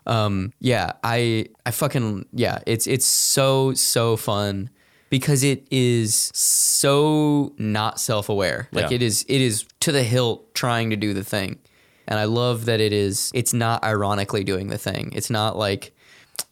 [0.07, 4.71] Um, yeah, I I fucking yeah, it's it's so so fun
[5.11, 8.67] because it is so not self aware.
[8.71, 8.95] Like Yeah.
[8.95, 11.59] it is it is to the hilt trying to do the thing,
[12.07, 13.31] and I love that it is.
[13.35, 15.11] It's not ironically doing the thing.
[15.15, 15.93] It's not like.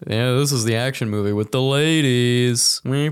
[0.07, 2.81] Yeah, this is the action movie with the ladies.
[2.85, 3.09] Yeah.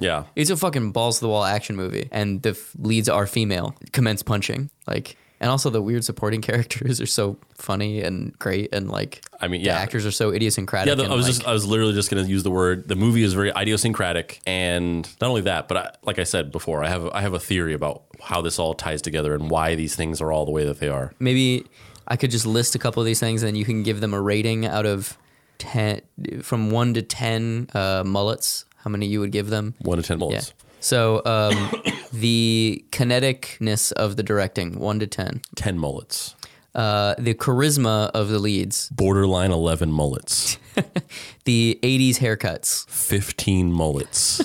[0.00, 0.24] Yeah.
[0.36, 3.74] It's a fucking balls to the wall action movie, and the f- leads are female.
[3.92, 8.90] Commence punching, like, and also the weird supporting characters are so funny and great, and
[8.90, 9.78] like, I mean, the yeah.
[9.78, 10.88] actors are so idiosyncratic.
[10.88, 12.86] Yeah, the, I was like- just I was literally just going to use the word.
[12.88, 16.84] The movie is very idiosyncratic, and not only that, but I, like I said before,
[16.84, 19.96] I have I have a theory about how this all ties together and why these
[19.96, 21.12] things are all the way that they are.
[21.18, 21.66] maybe
[22.06, 24.12] I could just list a couple of these things, and then you can give them
[24.12, 25.16] a rating out of
[25.58, 26.02] ten,
[26.42, 28.64] from one to ten uh, mullets.
[28.76, 29.74] How many you would give them?
[29.80, 30.40] One to ten Yeah.
[30.80, 31.70] So um,
[32.12, 35.42] the kineticness of the directing, one to ten.
[35.54, 36.34] Ten mullets.
[36.74, 40.56] Uh, the charisma of the leads, Borderline eleven mullets.
[41.44, 44.40] the '80s haircuts, Fifteen mullets.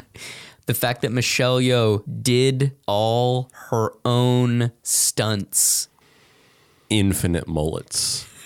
[0.66, 5.88] the fact that Michelle Yeoh did all her own stunts.
[6.88, 8.26] Infinite mullets.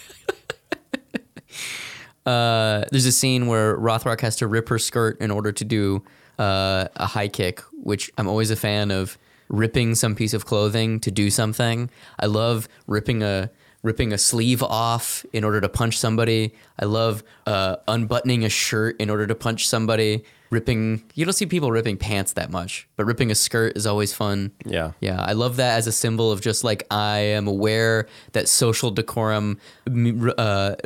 [2.26, 6.02] Uh, there's a scene where Rothrock has to rip her skirt in order to do
[6.38, 9.18] uh, a high kick, which I'm always a fan of
[9.48, 11.90] ripping some piece of clothing to do something.
[12.18, 13.50] I love ripping a
[13.84, 16.52] ripping a sleeve off in order to punch somebody.
[16.80, 20.24] I love uh, unbuttoning a shirt in order to punch somebody.
[20.50, 24.12] Ripping, you don't see people ripping pants that much, but ripping a skirt is always
[24.12, 24.52] fun.
[24.64, 24.92] Yeah.
[25.00, 28.90] Yeah, I love that as a symbol of just like I am aware that social
[28.90, 29.58] decorum
[30.38, 30.76] uh,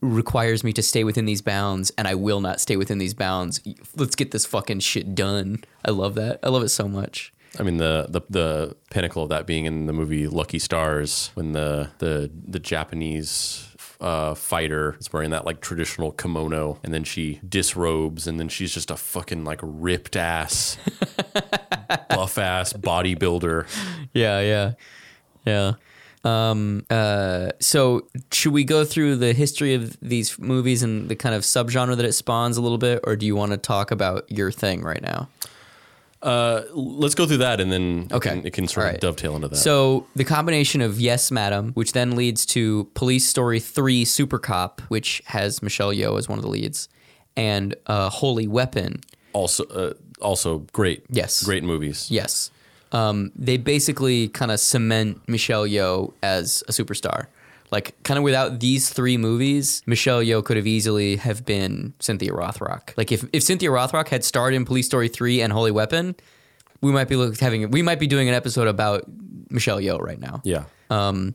[0.00, 3.60] requires me to stay within these bounds, and I will not stay within these bounds.
[3.96, 5.62] Let's get this fucking shit done.
[5.84, 6.40] I love that.
[6.42, 7.32] I love it so much.
[7.58, 11.52] I mean the, the the pinnacle of that being in the movie Lucky Stars when
[11.52, 17.40] the the the Japanese uh, fighter is wearing that like traditional kimono and then she
[17.48, 20.76] disrobes and then she's just a fucking like ripped ass
[22.10, 23.66] buff ass bodybuilder.
[24.12, 24.72] Yeah, yeah,
[25.46, 25.72] yeah.
[26.24, 31.34] Um, uh, so should we go through the history of these movies and the kind
[31.34, 34.30] of subgenre that it spawns a little bit, or do you want to talk about
[34.30, 35.28] your thing right now?
[36.24, 38.30] Uh, let's go through that and then Okay.
[38.30, 39.56] it can, it can sort All of dovetail into that.
[39.56, 44.80] So the combination of Yes, Madam, which then leads to Police Story 3 Super Cop,
[44.88, 46.88] which has Michelle Yeoh as one of the leads,
[47.36, 49.02] and uh, Holy Weapon.
[49.34, 51.04] also uh, also great.
[51.10, 51.42] Yes.
[51.42, 52.10] Great movies.
[52.10, 52.50] Yes.
[52.92, 57.26] Um, they basically kind of cement Michelle Yeoh as a superstar.
[57.74, 62.30] Like, kind of without these three movies, Michelle Yeoh could have easily have been Cynthia
[62.30, 62.96] Rothrock.
[62.96, 66.14] Like, if, if Cynthia Rothrock had starred in Police Story 3 and Holy Weapon,
[66.80, 69.06] we might be look, having we might be doing an episode about
[69.50, 70.40] Michelle Yeoh right now.
[70.44, 70.66] Yeah.
[70.88, 71.34] Um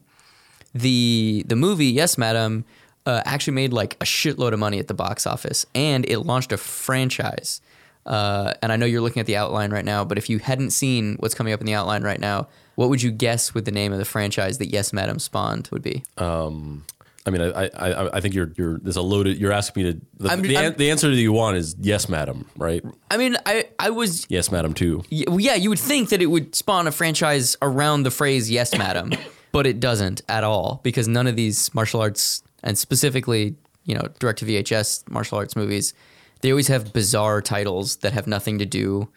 [0.73, 2.63] the the movie Yes Madam
[3.06, 6.52] uh, actually made like a shitload of money at the box office, and it launched
[6.52, 7.60] a franchise.
[8.05, 10.71] Uh, and I know you're looking at the outline right now, but if you hadn't
[10.71, 13.71] seen what's coming up in the outline right now, what would you guess with the
[13.71, 16.03] name of the franchise that Yes Madam spawned would be?
[17.25, 19.99] I mean, I, I, I think you're, you're, there's a loaded, you're asking me to,
[20.17, 22.83] the, I'm- the, I'm- the answer that you want is yes, madam, right?
[23.12, 25.03] I mean, I I was Yes, madam, too.
[25.09, 29.12] yeah, you would think that it would spawn a franchise around the phrase "Yes, Madam,"
[29.51, 34.07] but it doesn't at all because none of these martial arts, and specifically, you know,
[34.19, 35.93] direct to VHS martial arts movies,
[36.41, 39.08] they always have bizarre titles that have nothing to do.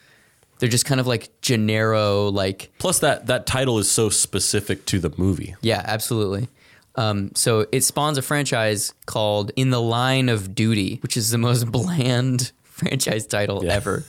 [0.58, 4.98] They're just kind of like genero, like Plus, that, that title is so specific to
[5.00, 5.54] the movie.
[5.60, 6.48] yeah, absolutely.
[6.94, 11.38] Um, so it spawns a franchise called In the Line of Duty, which is the
[11.38, 13.72] most bland franchise title Yeah.
[13.72, 14.04] ever.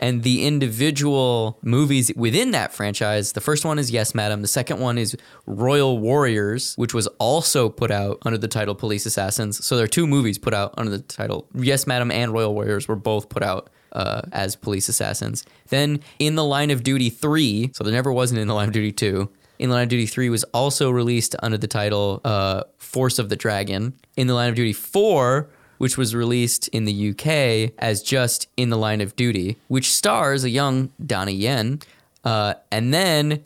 [0.00, 4.42] And the individual movies within that franchise, the first one is Yes, Madam.
[4.42, 9.06] The second one is Royal Warriors, which was also put out under the title Police
[9.06, 9.64] Assassins.
[9.64, 12.88] So there are two movies put out under the title Yes, Madam and Royal Warriors
[12.88, 15.44] were both put out uh, as Police Assassins.
[15.68, 18.74] Then In the Line of Duty 3, so there never wasn't In the Line of
[18.74, 19.28] Duty 2.
[19.58, 23.30] In the Line of Duty 3 was also released under the title uh, Force of
[23.30, 23.94] the Dragon.
[24.16, 25.48] In the Line of Duty 4,
[25.78, 30.44] which was released in the UK as just In the Line of Duty, which stars
[30.44, 31.80] a young Donnie Yen.
[32.24, 33.44] Uh, and then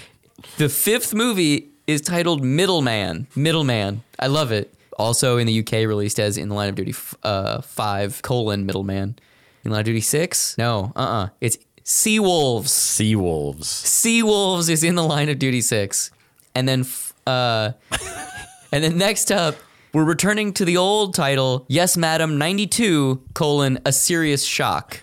[0.58, 3.26] the fifth movie is titled Middleman.
[3.34, 4.02] Middleman.
[4.18, 4.74] I love it.
[4.98, 9.16] Also in the UK, released as In the Line of Duty uh, 5 colon Middleman.
[9.64, 10.58] In the Line of Duty 6?
[10.58, 12.70] No, uh uh It's Sea Wolves.
[12.70, 13.66] Sea Wolves.
[13.68, 16.10] Sea Wolves is in the line of duty six,
[16.54, 17.72] and then f- uh,
[18.72, 19.54] and then next up
[19.92, 25.00] we're returning to the old title, Yes, Madam, ninety two colon a serious shock.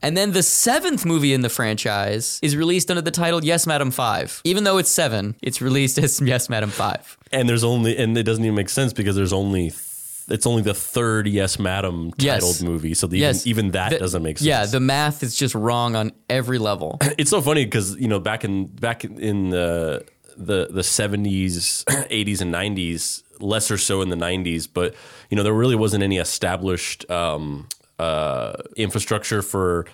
[0.00, 3.90] And then the seventh movie in the franchise is released under the title Yes, Madam
[3.90, 4.40] Five.
[4.44, 7.18] Even though it's seven, it's released as Yes, Madam Five.
[7.32, 9.82] And there's only, and it doesn't even make sense because there's only, th-
[10.28, 12.34] it's only the third Yes, madam Yes.
[12.42, 12.94] titled movie.
[12.94, 14.46] So the, Yes, even, even that The- doesn't make sense.
[14.46, 16.98] Yeah, the math is just wrong on every level.
[17.18, 20.04] it's so funny because you know back in back in the
[20.36, 24.94] the the seventies, eighties, and nineties, lesser so in the nineties, but
[25.30, 29.86] you know there really wasn't any established um, uh, infrastructure for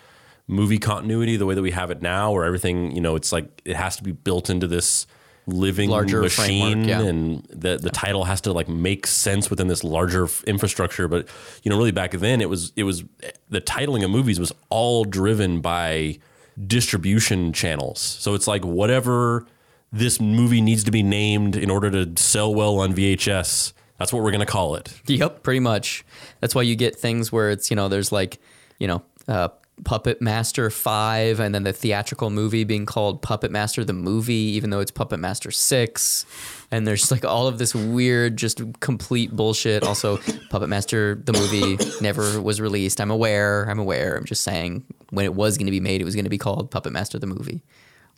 [0.46, 3.62] movie continuity the way that we have it now, where everything you know it's like
[3.64, 5.06] it has to be built into this
[5.46, 7.00] living Larger machine yeah.
[7.00, 11.08] and the the title has to like make sense within this larger f- infrastructure.
[11.08, 11.28] But
[11.62, 13.04] you know really back then it was it was
[13.50, 16.18] the titling of movies was all driven by
[16.66, 18.00] distribution channels.
[18.00, 19.46] So it's like whatever
[19.94, 24.22] this movie needs to be named in order to sell well on VHS that's what
[24.22, 24.92] we're going to call it.
[25.06, 26.04] Yep, pretty much.
[26.40, 28.40] That's why you get things where it's, you know, there's like,
[28.78, 29.48] you know, uh,
[29.84, 34.70] Puppet Master 5 and then the theatrical movie being called Puppet Master the movie even
[34.70, 36.26] though it's Puppet Master 6
[36.70, 39.82] and there's like all of this weird just complete bullshit.
[39.82, 40.18] Also
[40.48, 43.00] Puppet Master the movie never was released.
[43.00, 44.16] I'm aware I'm aware.
[44.16, 46.38] I'm just saying when it was going to be made it was going to be
[46.38, 47.64] called Puppet Master the movie.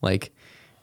[0.02, 0.34] Like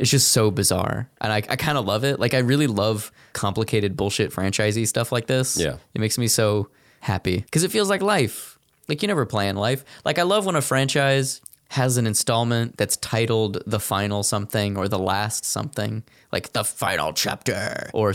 [0.04, 1.10] It's just so bizarre.
[1.22, 2.20] And I, I kind of love it.
[2.20, 5.56] Like, I really love complicated bullshit franchisey stuff like this.
[5.56, 5.78] Yeah.
[5.94, 6.68] It makes me so
[7.00, 8.60] happy because it feels like life.
[8.90, 9.86] Like, you never plan life.
[10.04, 11.40] Like, I love when a franchise
[11.70, 17.14] has an installment that's titled the final something or the last something, like the final
[17.14, 18.14] chapter, or,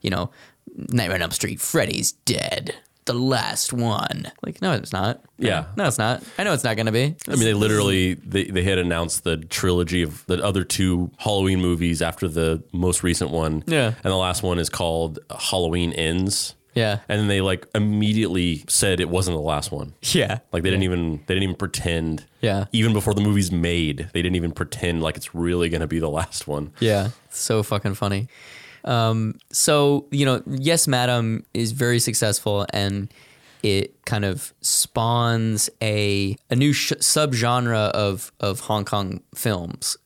[0.00, 0.30] you know,
[0.76, 2.74] Nightmare on Elm Street, Freddy's dead.
[3.08, 4.30] The last one.
[4.42, 5.20] Like, no, it's not.
[5.38, 5.64] Yeah.
[5.76, 6.22] No, it's not.
[6.38, 7.16] I know it's not going to be.
[7.26, 11.60] I mean, they literally they, they had announced the trilogy of the other two Halloween
[11.60, 13.64] movies after the most recent one.
[13.66, 13.86] Yeah.
[13.86, 16.54] and the last one is called Halloween Ends.
[16.74, 17.00] Yeah.
[17.08, 19.94] and then they like immediately said it wasn't the last one.
[20.02, 20.38] Yeah.
[20.52, 22.24] Like they didn't even they didn't even pretend.
[22.40, 22.66] Yeah.
[22.72, 25.98] even before the movie's made, they didn't even pretend like it's really going to be
[25.98, 26.72] the last one.
[26.78, 28.28] Yeah, so fucking funny.
[28.84, 33.12] Um, so you know, yes, Madam is very successful, and
[33.62, 39.96] it kind of spawns a a new sh- subgenre of of Hong Kong films.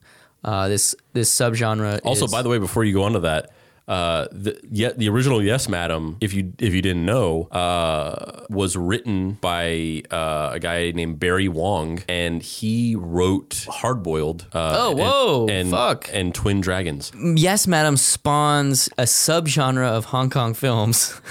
[0.44, 3.50] Uh, this this subgenre Also, is, by the way, before you go on to that,
[3.88, 8.76] uh, the yet the original Yes Madam, if you if you didn't know, uh, was
[8.76, 14.46] written by uh, a guy named Barry Wong, and he wrote Hard Boiled.
[14.52, 16.08] Uh, Oh, and- whoa, and, fuck.
[16.12, 17.12] and Twin Dragons.
[17.36, 21.20] yes, Madam spawns a subgenre of Hong Kong films.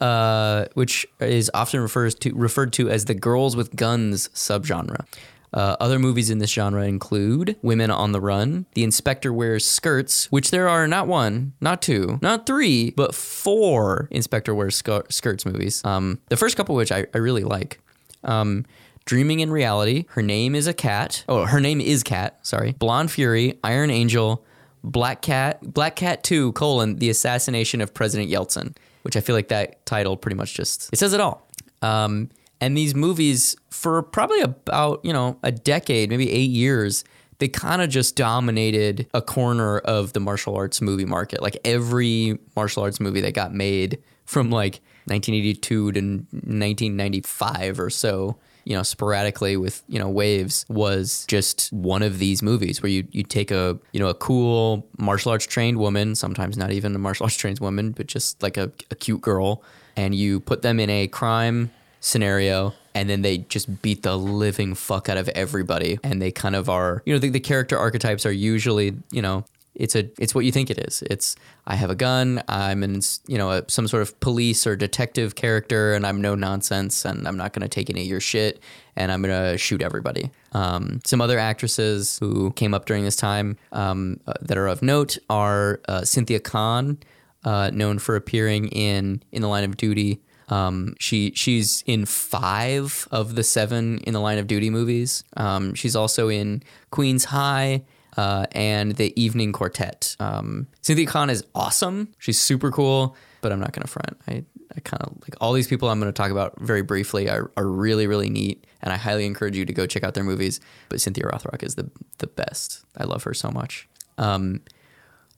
[0.00, 5.04] Uh, which is often refers to referred to as the girls with guns subgenre.
[5.52, 10.30] Uh, other movies in this genre include Women on the Run, The Inspector Wears Skirts,
[10.30, 15.44] which there are not one, not two, not three, but four Inspector Wears Sk- Skirts
[15.44, 15.84] movies.
[15.84, 17.80] Um, the first couple, which I, I really like.
[18.22, 18.64] Um,
[19.06, 21.24] Dreaming in Reality, Her Name is a Cat.
[21.28, 22.72] Oh, Her Name is Cat, sorry.
[22.72, 24.44] Blonde Fury, Iron Angel,
[24.84, 29.48] Black Cat, Black Cat 2, colon, The Assassination of President Yeltsin, which I feel like
[29.48, 31.44] that title pretty much just, it says it all.
[31.82, 32.28] Um,
[32.60, 37.04] and these movies, for probably about, you know, a decade, maybe eight years,
[37.38, 41.40] they kind of just dominated a corner of the martial arts movie market.
[41.42, 48.36] Like every martial arts movie that got made from like 1982 to 1995 or so,
[48.64, 53.08] you know, sporadically with, you know, waves was just one of these movies where you
[53.10, 56.98] you take a, you know, a cool martial arts trained woman, sometimes not even a
[56.98, 59.62] martial arts trained woman, but just like a, a cute girl,
[59.96, 61.70] and you put them in a crime
[62.00, 65.98] scenario and then they just beat the living fuck out of everybody.
[66.02, 69.44] And they kind of are you know the, the character archetypes are usually you know
[69.74, 71.02] it's a it's what you think it is.
[71.10, 71.36] It's
[71.66, 75.34] i have a gun i'm in you know a, some sort of police or detective
[75.34, 78.60] character and i'm no nonsense and i'm not going to take any of your shit
[78.96, 80.30] and i'm going to shoot everybody.
[80.52, 84.82] Um, some other actresses who came up during this time um, uh, that are of
[84.82, 86.98] note are uh, cynthia Khan,
[87.44, 90.20] uh, known for appearing in in the line of duty
[90.50, 95.24] um, she she's in five of the seven in the Line of Duty movies.
[95.36, 97.84] Um, she's also in Queen's High
[98.16, 100.16] uh, and the Evening Quartet.
[100.18, 102.12] Um, Cynthia Khan is awesome.
[102.18, 104.20] She's super cool, but I'm not gonna front.
[104.28, 104.44] I,
[104.76, 107.50] I kind of like all these people I'm going to talk about very briefly are,
[107.56, 110.60] are really really neat, and I highly encourage you to go check out their movies.
[110.88, 112.84] But Cynthia Rothrock is the the best.
[112.96, 113.88] I love her so much.
[114.18, 114.62] Um,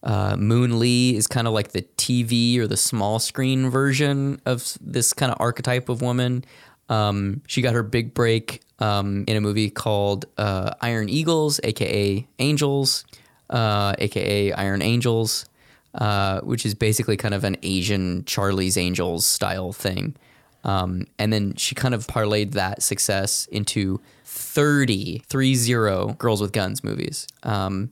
[0.02, 4.76] uh, Moon Lee is kind of like the TV or the small screen version of
[4.80, 6.44] this kind of archetype of woman.
[6.88, 12.26] Um, she got her big break um, in a movie called uh, Iron Eagles, aka
[12.38, 13.04] Angels,
[13.50, 15.46] uh, aka Iron Angels,
[15.94, 20.16] uh, which is basically kind of an Asian Charlie's Angels style thing.
[20.64, 26.84] Um, and then she kind of parlayed that success into 30, 30 Girls with Guns
[26.84, 27.26] movies.
[27.42, 27.90] Um,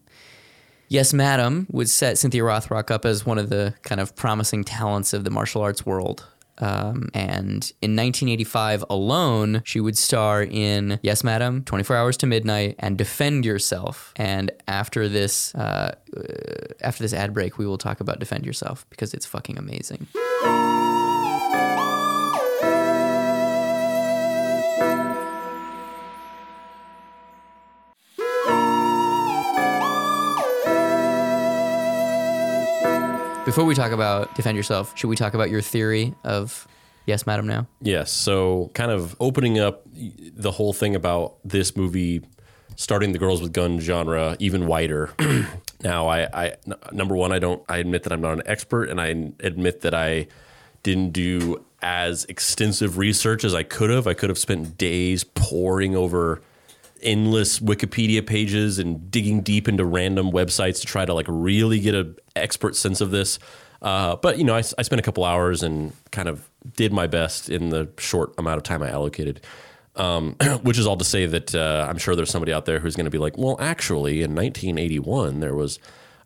[0.91, 5.13] Yes, Madam would set Cynthia Rothrock up as one of the kind of promising talents
[5.13, 6.27] of the martial arts world.
[6.59, 12.75] Um, and in 1985 alone, she would star in Yes, Madam, 24 Hours to Midnight,
[12.81, 14.13] and Defend Yourself.
[14.17, 16.23] And after this, uh, uh,
[16.81, 20.09] after this ad break, we will talk about Defend Yourself because it's fucking amazing.
[33.51, 36.69] Before we talk about Defend Yourself, should we talk about your theory of
[37.07, 37.67] Yes, Madam now?
[37.81, 38.13] Yes.
[38.13, 42.23] So, kind of opening up the whole thing about this movie
[42.77, 45.11] starting the girls with gun genre even wider.
[45.83, 47.61] now, I, I n- number one, I don't.
[47.69, 49.07] I admit that I'm not an expert, and I
[49.41, 50.29] admit that I
[50.85, 54.07] didn't do as extensive research as I could have.
[54.07, 56.41] I could have spent days poring over
[57.03, 61.95] endless Wikipedia pages and digging deep into random websites to try to like really get
[61.95, 63.39] an expert sense of this.
[63.83, 67.07] Uh, but you know, I, I spent a couple hours and kind of did my
[67.07, 69.41] best in the short amount of time I allocated.
[69.97, 72.97] Um, which is all to say that uh, I'm sure there's somebody out there who's
[72.97, 75.79] going to be like, well, actually, in 1981 there was.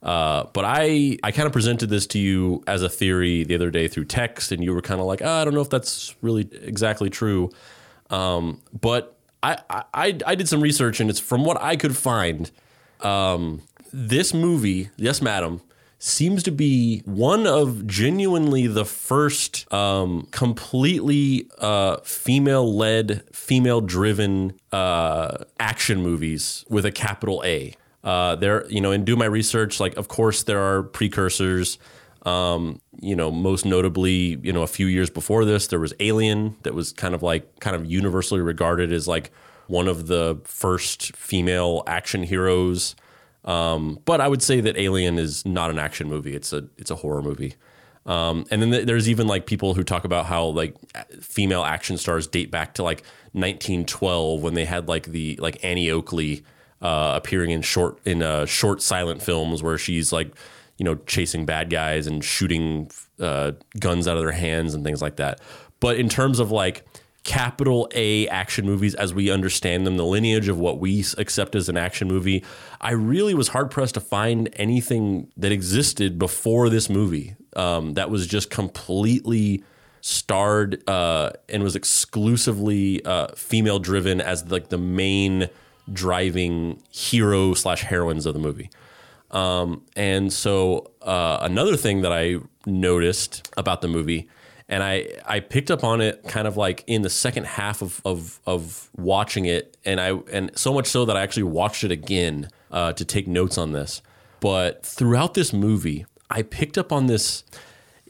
[0.03, 3.71] Uh, but I I kind of presented this to you as a theory the other
[3.71, 6.15] day through text, and you were kind of like, oh, I don't know if that's
[6.21, 7.51] really exactly true.
[8.11, 9.14] Um, but
[9.45, 12.51] I, I I did some research, and it's from what I could find.
[13.01, 15.61] Um, this movie, yes, madam,
[15.99, 24.59] seems to be one of genuinely the first um, completely uh, female led, female driven
[24.73, 27.75] uh, action movies with a capital A.
[28.03, 31.79] Uh, there, you know, in do my research, like, of course, there are precursors.
[32.25, 36.57] Um, you know, most notably, you know, a few years before this, there was Alien
[36.63, 39.31] that was kind of like, kind of universally regarded as like
[39.67, 42.97] one of the first female action heroes.
[43.45, 46.91] Um, but I would say that Alien is not an action movie; it's a it's
[46.91, 47.55] a horror movie.
[48.07, 50.77] Um, and then th- there's even like people who talk about how like
[51.21, 53.03] female action stars date back to like
[53.33, 56.45] 1912 when they had like the like Annie Oakley
[56.83, 60.35] uh, appearing in short in uh, short silent films where she's like
[60.79, 65.01] you know chasing bad guys and shooting uh, guns out of their hands and things
[65.03, 65.41] like that.
[65.81, 66.85] But in terms of like
[67.25, 71.69] capital A action movies as we understand them, the lineage of what we accept as
[71.69, 72.45] an action movie,
[72.81, 78.11] I really was hard pressed to find anything that existed before this movie um, that
[78.11, 79.65] was just completely
[80.03, 85.49] starred uh, and was exclusively uh, female driven as like the main
[85.91, 88.69] driving hero slash heroines of the movie.
[89.35, 94.29] Um, and so uh, another thing that I noticed about the movie
[94.69, 98.01] and I I picked up on it kind of like in the second half of
[98.05, 101.91] of, of watching it, and I and so much so that I actually watched it
[101.91, 104.03] again uh, to take notes on this.
[104.41, 107.45] But throughout this movie, I picked up on this.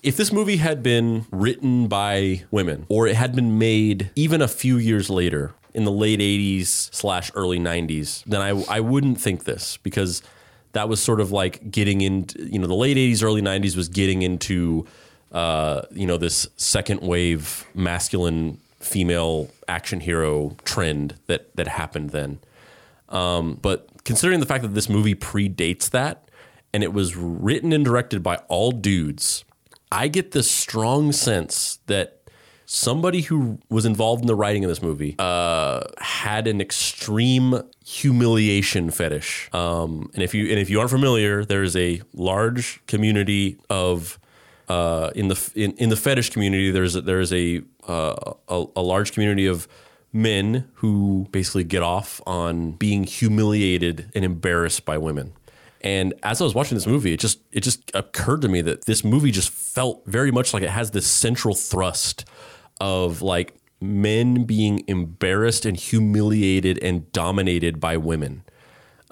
[0.03, 4.49] If this movie had been written by women, or it had been made even a
[4.49, 9.45] few years later in the late '80s slash early '90s, then I I wouldn't think
[9.45, 10.23] this because
[10.75, 13.89] that was sort of like getting into you know the late '80s, early '90s was
[13.89, 14.87] getting into
[15.35, 22.39] uh, you know, this second wave masculine female action hero trend that that happened then.
[23.09, 26.29] Um, but considering the fact that this movie predates that
[26.73, 29.45] and it was written and directed by all dudes,
[29.91, 32.14] I get this strong sense that
[32.67, 38.91] somebody who was involved in the writing of this movie uh, had an extreme humiliation
[38.91, 39.51] fetish.
[39.53, 44.19] Um, and if you and if you aren't familiar, there is a large community of
[44.69, 48.83] uh, in the in, in the fetish community, there's a, there's a, uh, a, a
[48.83, 49.69] large community of
[50.13, 55.33] men who basically get off on being humiliated and embarrassed by women.
[55.81, 58.87] And as I was watching this movie, it just it just occurred to me that
[58.87, 62.25] this movie just felt very much like it has this central thrust
[62.81, 68.43] of like men being embarrassed and humiliated and dominated by women.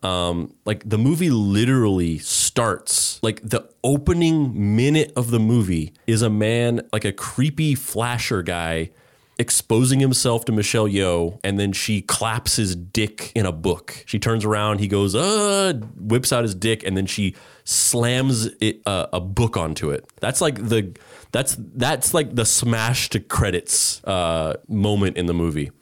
[0.03, 6.31] Um, like the movie literally starts like the opening minute of the movie is a
[6.31, 8.91] man like a creepy flasher guy
[9.39, 14.05] exposing himself to Michelle Yeoh, and then she claps his dick in a book.
[14.07, 17.35] She turns around, he goes, uh, whips out his dick, and then she
[17.65, 20.05] slams it, uh, a book onto it.
[20.21, 20.95] That's like the
[21.33, 25.73] that's that's like the smash to credits uh, moment in the movie.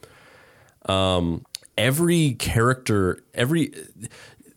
[0.86, 1.44] Um,
[1.76, 3.72] every character, every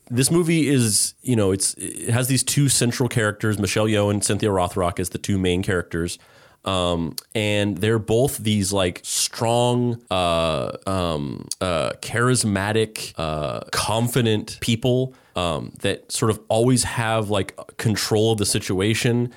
[0.09, 4.23] this movie is you know it's it has these two central characters, Michelle Yeoh and
[4.23, 6.19] Cynthia Rothrock as the two main characters.
[6.65, 15.73] Um, and they're both these like strong, uh, um, uh, charismatic, uh, confident people um,
[15.81, 19.33] that sort of always have like control of the situation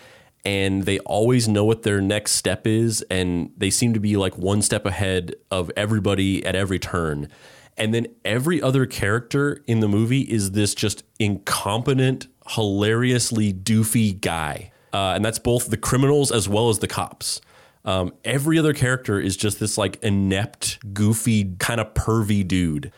[0.46, 4.38] and they always know what their next step is and they seem to be like
[4.38, 7.28] one step ahead of everybody at every turn
[7.76, 14.72] and then every other character in the movie is this just incompetent, hilariously doofy guy.
[14.92, 17.40] Uh, and that's both the criminals as well as the cops.
[17.84, 22.92] Um, every other character is just this like inept, goofy, kind of pervy dude.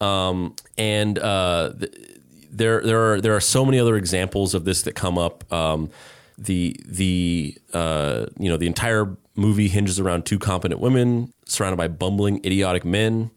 [0.00, 1.92] Um, and uh, th-
[2.50, 5.50] there, there are there are so many other examples of this that come up.
[5.52, 5.90] Um,
[6.38, 11.88] the the uh, you know the entire movie hinges around two competent women surrounded by
[11.88, 13.30] bumbling, idiotic men.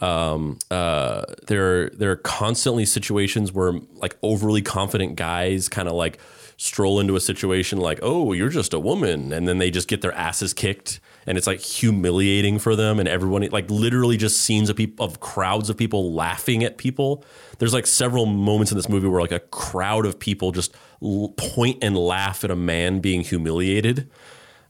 [0.00, 6.18] Um, uh, there there are constantly situations where like overly confident guys kind of like
[6.58, 10.02] stroll into a situation like, oh, you're just a woman, and then they just get
[10.02, 14.68] their asses kicked, and it's like humiliating for them, and everyone like literally just scenes
[14.68, 17.24] of people of crowds of people laughing at people.
[17.58, 21.78] There's like several moments in this movie where like a crowd of people just point
[21.82, 24.10] and laugh at a man being humiliated.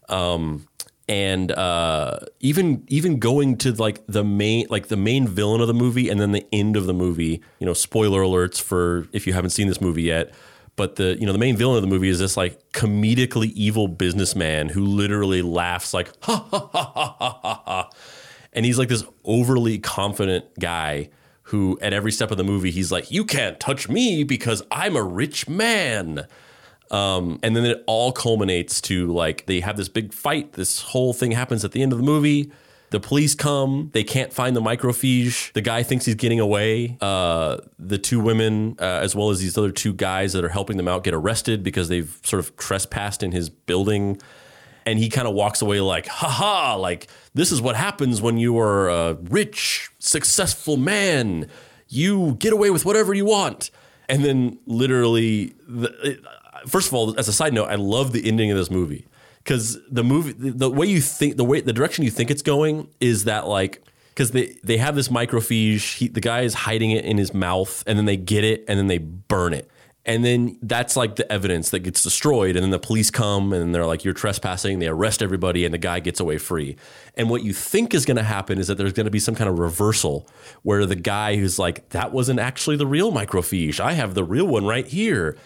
[0.09, 0.67] Um,
[1.09, 5.75] and uh, even even going to like the main like the main villain of the
[5.75, 9.33] movie and then the end of the movie you know spoiler alerts for if you
[9.33, 10.35] haven't seen this movie yet
[10.75, 13.87] but the you know the main villain of the movie is this like comedically evil
[13.87, 17.91] businessman who literally laughs like ha ha ha ha ha ha ha
[18.53, 21.09] and he's like this overly confident guy
[21.47, 24.97] who at every step of the movie he's like you can't touch me because i'm
[24.97, 26.27] a rich man.
[26.91, 30.53] Um, and then it all culminates to like they have this big fight.
[30.53, 32.53] This whole thing happens at the end of the movie.
[32.91, 33.91] The police come.
[33.93, 35.53] They can't find the microfiche.
[35.53, 36.97] The guy thinks he's getting away.
[37.01, 40.77] Uh, the two women uh, as well as these other two guys that are helping
[40.77, 44.21] them out get arrested because they've sort of trespassed in his building
[44.87, 48.59] and he kind of walks away like, haha, like this is what happens when you
[48.59, 51.51] are a rich, successful man.
[51.89, 53.71] You get away with whatever you want.
[54.09, 56.21] And then literally, the, it,
[56.69, 59.05] first of all, as a side note, I love the ending of this movie
[59.43, 62.43] because the movie, the, the way you think, the way, the direction you think it's
[62.43, 66.93] going is that like, because they, they have this microfiche, he, the guy is hiding
[66.93, 69.69] it in his mouth, and then they get it, and then they burn it
[70.07, 73.75] and then that's like the evidence that gets destroyed and then the police come and
[73.75, 76.77] they're like you're trespassing they arrest everybody and the guy gets away free.
[77.17, 79.35] And what you think is going to happen is that there's going to be some
[79.35, 80.29] kind of reversal
[80.63, 83.81] where the guy who's like that wasn't actually the real microfiche.
[83.81, 85.37] I have the real one right here.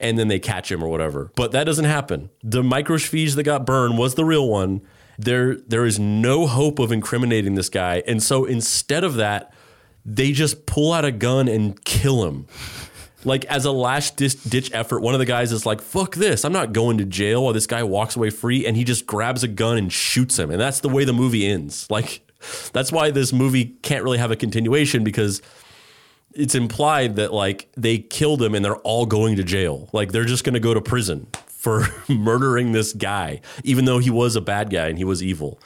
[0.00, 1.32] And then they catch him or whatever.
[1.34, 2.30] But that doesn't happen.
[2.44, 4.80] The microfiche that got burned was the real one.
[5.18, 8.04] There there is no hope of incriminating this guy.
[8.06, 9.52] And so instead of that
[10.04, 12.46] they just pull out a gun and kill him
[13.28, 16.44] like as a last ditch effort, one of the guys is like, "Fuck this!
[16.44, 19.42] I'm not going to jail." While this guy walks away free, and he just grabs
[19.42, 21.86] a gun and shoots him, and that's the way the movie ends.
[21.98, 22.20] Like
[22.72, 25.42] that's why this movie can't really have a continuation because
[26.32, 29.88] it's implied that like they killed him and they're all going to jail.
[29.92, 34.10] Like they're just going to go to prison for murdering this guy, even though he
[34.10, 35.60] was a bad guy and he was evil.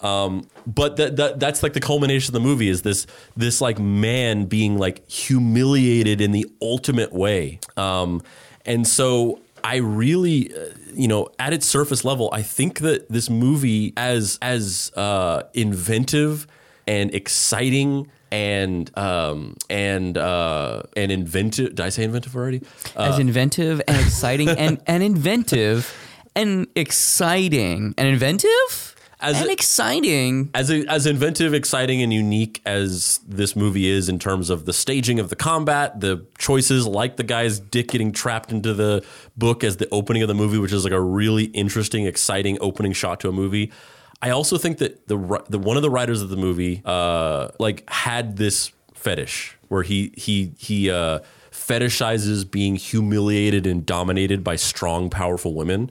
[0.00, 3.78] Um, but that, that that's like the culmination of the movie is this this like
[3.78, 7.58] man being like humiliated in the ultimate way.
[7.76, 8.22] Um,
[8.64, 13.28] and so I really, uh, you know, at its surface level, I think that this
[13.28, 16.46] movie, as as uh, inventive
[16.86, 21.74] and exciting and um, and uh, and inventive.
[21.74, 22.62] Did I say inventive already?
[22.96, 25.94] Uh, as inventive and exciting and and inventive
[26.34, 30.50] and exciting and inventive as and exciting.
[30.54, 34.72] As a, as inventive, exciting, and unique as this movie is in terms of the
[34.72, 39.04] staging of the combat, the choices, like the guy's dick getting trapped into the
[39.36, 42.92] book as the opening of the movie, which is like a really interesting, exciting opening
[42.92, 43.72] shot to a movie.
[44.20, 47.88] I also think that the the one of the writers of the movie, uh, like
[47.88, 51.20] had this fetish where he he he uh,
[51.52, 55.90] fetishizes being humiliated and dominated by strong, powerful women.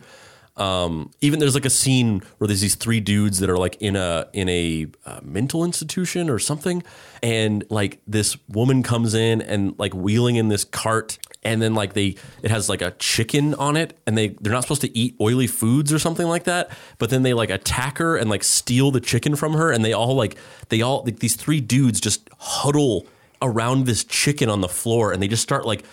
[0.58, 3.96] Um, even there's like a scene where there's these three dudes that are like in
[3.96, 6.84] a in a uh, mental institution or something,
[7.22, 11.94] and like this woman comes in and like wheeling in this cart, and then like
[11.94, 15.16] they it has like a chicken on it, and they they're not supposed to eat
[15.22, 18.90] oily foods or something like that, but then they like attack her and like steal
[18.90, 20.36] the chicken from her, and they all like
[20.70, 23.06] they all like these three dudes just huddle
[23.44, 25.86] around this chicken on the floor, and they just start like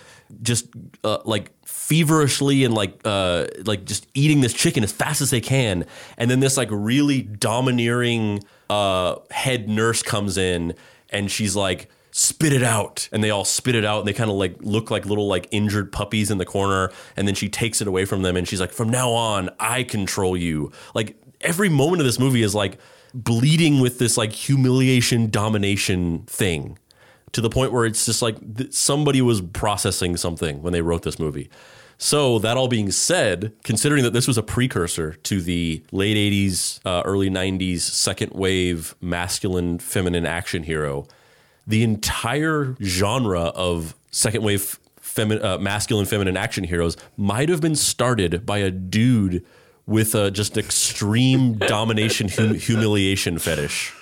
[0.43, 0.67] just
[1.05, 1.51] uh, like
[1.85, 6.30] feverishly and like uh, like just eating this chicken as fast as they can, and
[6.30, 10.74] then this like really domineering uh, head nurse comes in
[11.11, 13.09] and she's like spit it out.
[13.12, 15.49] And they all spit it out and they kind of like look like little like
[15.51, 16.91] injured puppies in the corner.
[17.16, 19.82] And then she takes it away from them and she's like from now on I
[19.82, 20.70] control you.
[20.95, 22.78] Like every moment of this movie is like
[23.12, 26.78] bleeding with this like humiliation domination thing
[27.35, 31.03] to the point where it's just like th- somebody was processing something when they wrote
[31.03, 31.51] this movie.
[31.99, 36.80] So that all being said, considering that this was a precursor to the late '80s,
[36.85, 41.07] uh, early '90s second wave masculine feminine action hero,
[41.66, 47.76] the entire genre of second wave femi- uh, masculine feminine action heroes might have been
[47.76, 49.45] started by a dude
[49.87, 53.93] with a just extreme domination hum- humiliation fetish.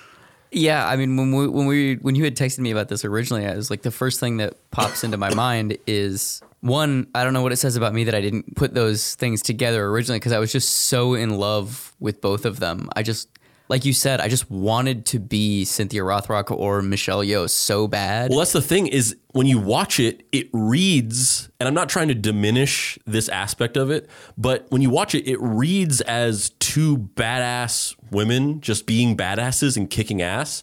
[0.52, 3.46] Yeah, I mean, when we when we when you had texted me about this originally,
[3.46, 7.06] I was like, the first thing that pops into my mind is one.
[7.14, 9.86] I don't know what it says about me that I didn't put those things together
[9.86, 12.90] originally because I was just so in love with both of them.
[12.94, 13.28] I just,
[13.72, 18.28] like you said, I just wanted to be Cynthia Rothrock or Michelle Yeoh so bad.
[18.28, 22.08] Well, that's the thing is when you watch it, it reads, and I'm not trying
[22.08, 26.98] to diminish this aspect of it, but when you watch it, it reads as two
[26.98, 30.62] badass women just being badasses and kicking ass.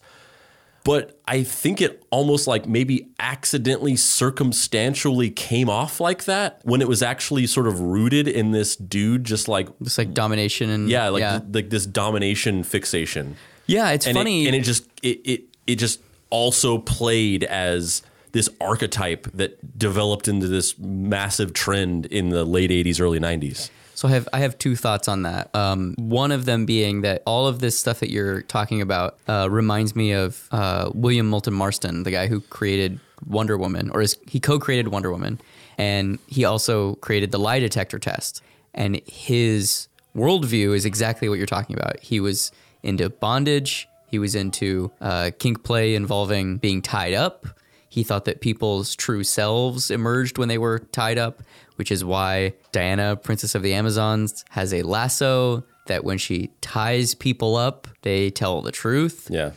[0.89, 6.87] But I think it almost like maybe accidentally circumstantially came off like that when it
[6.87, 11.09] was actually sort of rooted in this dude just like Just like domination and yeah,
[11.09, 13.35] like yeah, th- like this domination fixation.
[13.67, 14.45] yeah it's And funny.
[14.45, 20.27] it, and it just it, it it just also played as this archetype that developed
[20.27, 23.69] into this massive trend in the late 80s early 90s.
[23.99, 25.53] So I have I have two thoughts on that.
[25.53, 29.49] Um, one of them being that all of this stuff that you're talking about uh,
[29.51, 34.15] reminds me of uh, William Moulton Marston, the guy who created Wonder Woman, or is,
[34.25, 35.41] he co-created Wonder Woman,
[35.77, 38.41] and he also created the lie detector test.
[38.73, 41.99] And his worldview is exactly what you're talking about.
[41.99, 43.89] He was into bondage.
[44.07, 47.47] He was into uh, kink play involving being tied up.
[47.89, 51.41] He thought that people's true selves emerged when they were tied up,
[51.79, 57.15] which is why Diana, Princess of the Amazons, has a lasso that when she ties
[57.15, 59.29] people up, they tell the truth.
[59.31, 59.51] Yeah.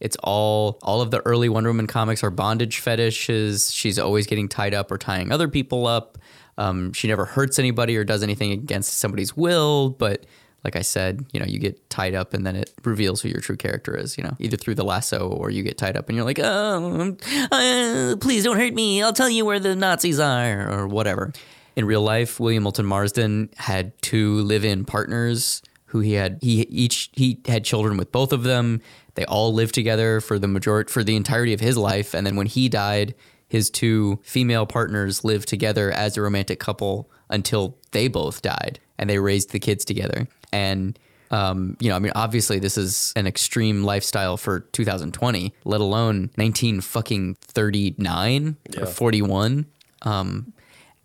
[0.00, 3.72] It's all all of the early Wonder Woman comics are bondage fetishes.
[3.72, 6.16] She's always getting tied up or tying other people up.
[6.56, 10.24] Um, she never hurts anybody or does anything against somebody's will, but
[10.64, 13.40] like I said, you know, you get tied up and then it reveals who your
[13.40, 16.16] true character is, you know, either through the lasso or you get tied up and
[16.16, 17.16] you're like, oh,
[17.52, 19.02] uh, please don't hurt me.
[19.02, 21.32] I'll tell you where the Nazis are or whatever.
[21.76, 27.10] In real life, William Moulton Marston had two live-in partners who he had he each
[27.12, 28.80] he had children with both of them.
[29.14, 32.36] They all lived together for the majority for the entirety of his life and then
[32.36, 33.14] when he died,
[33.46, 39.08] his two female partners lived together as a romantic couple until they both died and
[39.08, 40.26] they raised the kids together.
[40.52, 40.98] And
[41.30, 46.30] um, you know, I mean, obviously this is an extreme lifestyle for 2020, let alone
[46.36, 49.66] 19 fucking 39 or 41.
[50.02, 50.52] Um,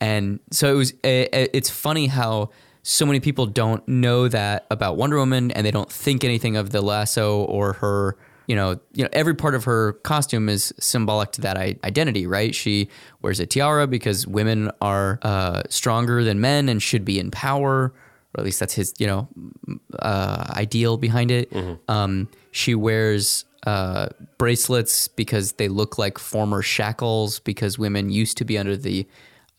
[0.01, 0.93] and so it was.
[1.03, 2.49] It, it's funny how
[2.83, 6.71] so many people don't know that about Wonder Woman, and they don't think anything of
[6.71, 8.17] the lasso or her.
[8.47, 12.25] You know, you know, every part of her costume is symbolic to that I- identity,
[12.25, 12.55] right?
[12.55, 12.89] She
[13.21, 17.93] wears a tiara because women are uh, stronger than men and should be in power,
[18.33, 19.27] or at least that's his, you know,
[19.99, 21.53] uh, ideal behind it.
[21.87, 24.07] Um, she wears uh,
[24.39, 29.05] bracelets because they look like former shackles because women used to be under the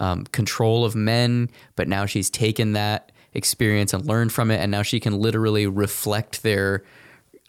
[0.01, 4.71] um, control of men, but now she's taken that experience and learned from it, and
[4.71, 6.83] now she can literally reflect their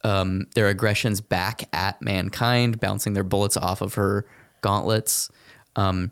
[0.04, 4.26] um, their aggressions back at mankind, bouncing their bullets off of her
[4.62, 5.30] gauntlets.
[5.76, 6.12] Um,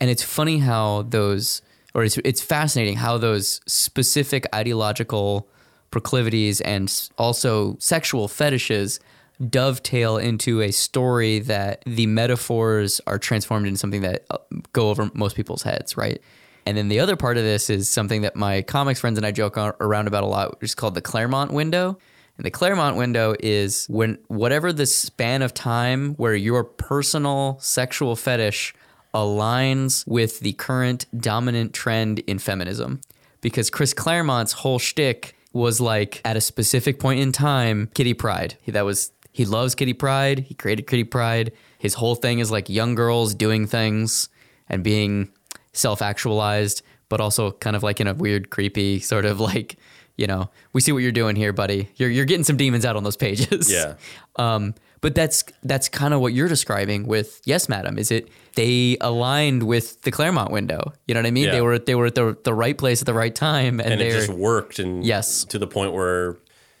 [0.00, 1.62] and it's funny how those,
[1.94, 5.48] or it's it's fascinating how those specific ideological
[5.90, 9.00] proclivities and also sexual fetishes
[9.48, 14.38] dovetail into a story that the metaphors are transformed into something that uh,
[14.72, 16.20] go over most people's heads, right?
[16.64, 19.30] And then the other part of this is something that my comics friends and I
[19.30, 21.98] joke around about a lot, which is called the Claremont window.
[22.36, 28.16] And the Claremont window is when whatever the span of time where your personal sexual
[28.16, 28.74] fetish
[29.14, 33.00] aligns with the current dominant trend in feminism.
[33.40, 38.56] Because Chris Claremont's whole shtick was like at a specific point in time, Kitty Pryde.
[38.66, 40.38] That was he loves Kitty Pryde.
[40.40, 41.52] He created Kitty Pryde.
[41.78, 44.30] His whole thing is like young girls doing things
[44.68, 45.30] and being
[45.74, 49.76] self-actualized, but also kind of like in a weird, creepy sort of like,
[50.16, 51.90] you know, we see what you're doing here, buddy.
[51.96, 53.70] You're you're getting some demons out on those pages.
[53.70, 53.94] Yeah.
[54.38, 57.98] Um, but that's that's kind of what you're describing with Yes, Madam.
[57.98, 60.92] Is it they aligned with the Claremont window?
[61.06, 61.44] You know what I mean?
[61.46, 61.52] Yeah.
[61.52, 64.00] They were they were at the the right place at the right time, and, and
[64.02, 65.44] it just worked and Yes.
[65.46, 66.36] to the point where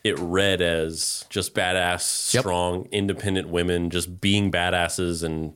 [0.06, 2.42] it read as just badass Yep.
[2.42, 5.52] strong independent women just being badasses and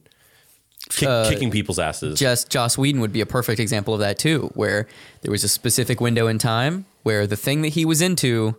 [0.88, 4.50] kick, kicking people's asses just Joss Whedon would be a perfect example of that too,
[4.54, 4.86] where
[5.22, 8.56] there was a specific window in time where the thing that he was into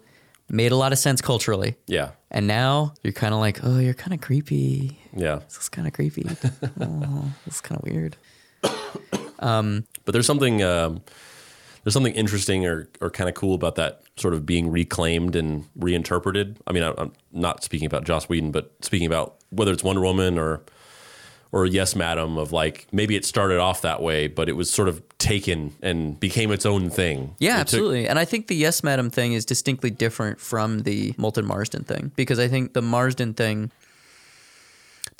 [0.49, 1.75] made a lot of sense culturally.
[1.87, 4.99] yeah And now you're kind of like, oh, you're kind of creepy.
[5.15, 6.25] yeah This is kind of creepy.
[6.81, 8.15] oh, this is kind of weird.
[9.39, 11.01] Um, but there's something um,
[11.83, 15.65] there's something interesting or, or kind of cool about that sort of being reclaimed and
[15.75, 16.59] reinterpreted.
[16.67, 20.01] I mean, I, I'm not speaking about Joss Whedon, but speaking about whether it's Wonder
[20.01, 20.61] Woman or
[21.53, 22.37] or Yes, Madam.
[22.37, 26.19] Of like maybe it started off that way, but it was sort of taken and
[26.19, 27.35] became its own thing.
[27.39, 28.07] Yeah, It took- absolutely.
[28.07, 32.11] and I think the Yes Madam thing is distinctly different from the Moulton Marston thing
[32.15, 33.71] because I think the Marston thing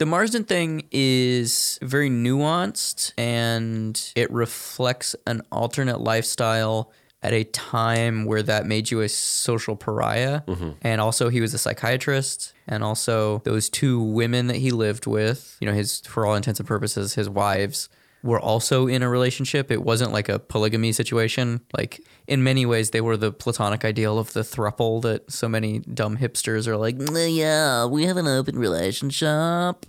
[0.02, 6.92] the Marston thing is very nuanced and it reflects an alternate lifestyle
[7.22, 10.42] at a time where that made you a social pariah.
[10.48, 10.72] Mm-hmm.
[10.82, 12.52] And also, he was a psychiatrist.
[12.68, 16.60] And also, those two women that he lived with, you know, his, for all intents
[16.60, 17.88] and purposes, his wives,
[18.24, 19.70] were also in a relationship.
[19.70, 21.62] It wasn't like a polygamy situation.
[21.78, 25.80] Like in many ways, they were the platonic ideal of the thruple that so many
[25.80, 29.86] dumb hipsters are like, "Mm, yeah, we have an open relationship.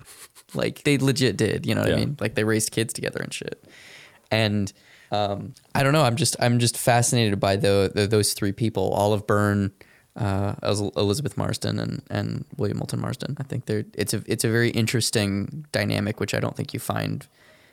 [0.52, 2.16] Like they legit did, you know what I mean?
[2.18, 3.64] Like they raised kids together and shit.
[4.32, 4.72] And
[5.12, 6.02] um, I don't know.
[6.02, 9.70] I'm just I'm just fascinated by the, the those three people: Olive Byrne,
[10.16, 13.36] uh, Elizabeth Marston, and and William Moulton Marston.
[13.38, 16.80] I think they're it's a it's a very interesting dynamic, which I don't think you
[16.80, 17.24] find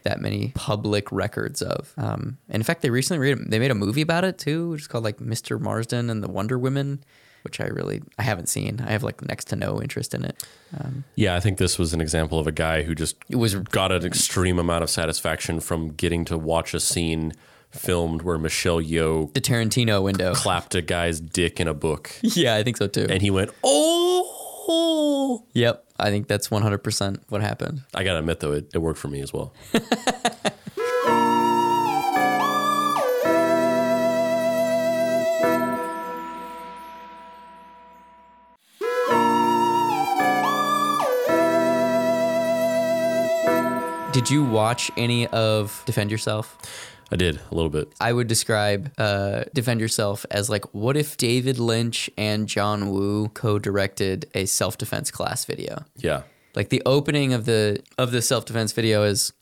[0.04, 1.94] that many public records of.
[1.98, 4.82] Um, and in fact, they recently made, they made a movie about it too, which
[4.82, 5.60] is called like Mr.
[5.60, 7.04] Marston and the Wonder Women,
[7.44, 8.82] which I really I haven't seen.
[8.86, 10.44] I have like next to no interest in it.
[10.80, 13.56] Um, Yeah, I think this was an example of a guy who just It was
[13.56, 17.34] got an extreme amount of satisfaction from getting to watch a scene
[17.72, 20.34] filmed where Michelle Yeoh the Tarantino window.
[20.36, 23.06] clapped a guy's dick in a book, yeah, I think so too.
[23.10, 27.82] and he went, "Oh." Yep, I think that's 100% what happened.
[27.94, 29.54] I gotta admit though, it, it worked for me as well.
[44.12, 46.58] Did you watch any of Defend Yourself?
[47.12, 47.92] I did a little bit.
[48.00, 53.30] I would describe uh, Defend Yourself as like, what if David Lynch and John Woo
[53.30, 55.86] co-directed a self-defense class video?
[55.98, 56.24] Yeah,
[56.56, 59.34] Like the opening of the of the self-defense video is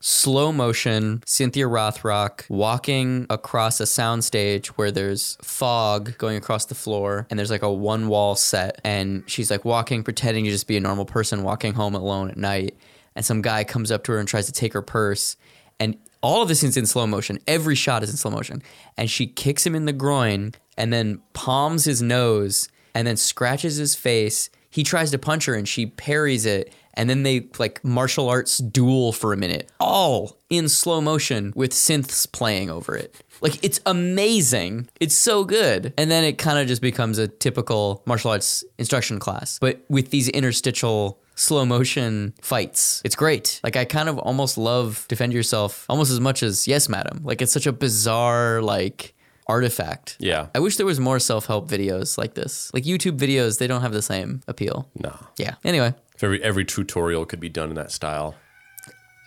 [0.00, 7.26] slow motion Cynthia Rothrock walking across a soundstage where there's fog going across the floor
[7.30, 10.76] and there's like a one wall set and she's like walking pretending to just be
[10.76, 12.76] a normal person walking home alone at night
[13.16, 15.36] and some guy comes up to her and tries to take her purse
[15.80, 17.38] and all of this is in slow motion.
[17.46, 18.62] Every shot is in slow motion.
[18.96, 23.76] And she kicks him in the groin and then palms his nose and then scratches
[23.76, 24.48] his face.
[24.70, 26.72] He tries to punch her and she parries it.
[26.94, 31.72] And then they like martial arts duel for a minute all in slow motion with
[31.72, 33.14] synths playing over it.
[33.42, 34.88] Like it's amazing.
[35.00, 35.92] It's so good.
[35.98, 40.08] And then it kind of just becomes a typical martial arts instruction class but with
[40.10, 45.84] these interstitial slow motion fights it's great like i kind of almost love defend yourself
[45.88, 49.14] almost as much as yes madam like it's such a bizarre like
[49.46, 52.70] artifact yeah, I wish there was more self-help videos like this.
[52.72, 54.88] Like YouTube videos, they don't have the same appeal.
[54.98, 55.14] no.
[55.36, 55.56] Yeah.
[55.64, 58.36] Anyway, If every every tutorial could be done in that style.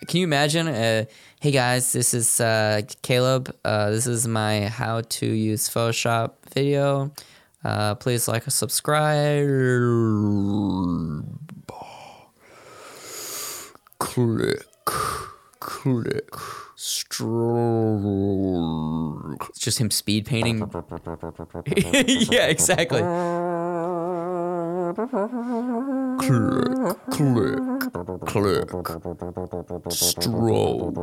[0.08, 0.66] can you imagine?
[0.66, 1.04] Uh,
[1.40, 3.54] hey guys, this is uh, Caleb.
[3.64, 7.12] Uh, this is my how to use Photoshop video.
[7.64, 9.46] Uh, please like and subscribe.
[13.98, 14.64] Click,
[15.58, 16.30] click,
[16.76, 17.26] stroke.
[19.50, 20.58] It's just him speed painting.
[22.30, 23.00] yeah, exactly.
[26.20, 27.56] click, click,
[28.26, 28.70] click,
[29.90, 31.02] stroke,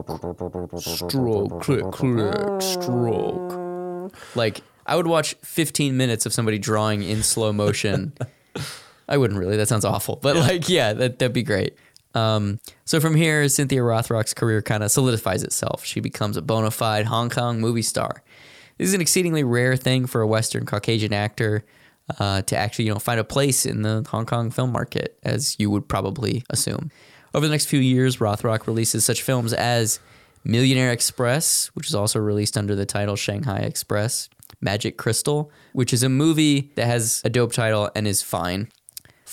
[0.77, 4.15] stroke, click, click, stroke.
[4.35, 8.13] Like, I would watch 15 minutes of somebody drawing in slow motion.
[9.07, 9.57] I wouldn't really.
[9.57, 10.15] That sounds awful.
[10.15, 11.75] But like, yeah, that, that'd be great.
[12.15, 15.85] Um, so from here, Cynthia Rothrock's career kind of solidifies itself.
[15.85, 18.23] She becomes a bona fide Hong Kong movie star.
[18.77, 21.65] This is an exceedingly rare thing for a Western Caucasian actor
[22.19, 25.55] uh, to actually, you know, find a place in the Hong Kong film market, as
[25.59, 26.91] you would probably assume.
[27.33, 29.99] Over the next few years, Rothrock releases such films as
[30.43, 34.29] Millionaire Express, which is also released under the title Shanghai Express,
[34.61, 38.69] Magic Crystal, which is a movie that has a dope title and is fine.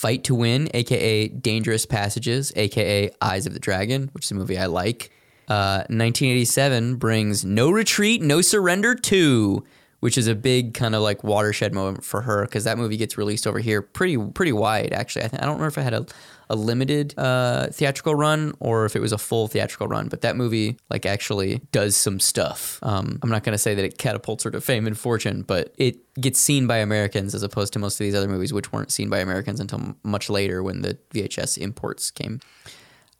[0.03, 4.59] Fight to Win, aka Dangerous Passages, aka Eyes of the Dragon, which is a movie
[4.59, 5.12] I like.
[5.46, 9.62] Uh, 1987 brings No Retreat, No Surrender 2,
[10.00, 13.16] which is a big kind of like watershed moment for her because that movie gets
[13.16, 14.92] released over here pretty pretty wide.
[14.92, 16.07] Actually, I, th- I don't remember if I had a,
[16.53, 20.36] a limited uh, theatrical run or if it was a full theatrical run, but that
[20.36, 22.78] movie like actually does some stuff.
[22.82, 25.74] Um, I'm not going to say that it catapults her to fame and fortune, but
[25.78, 28.92] it gets seen by Americans as opposed to most of these other movies, which weren't
[28.92, 32.40] seen by Americans until much later when the VHS imports came.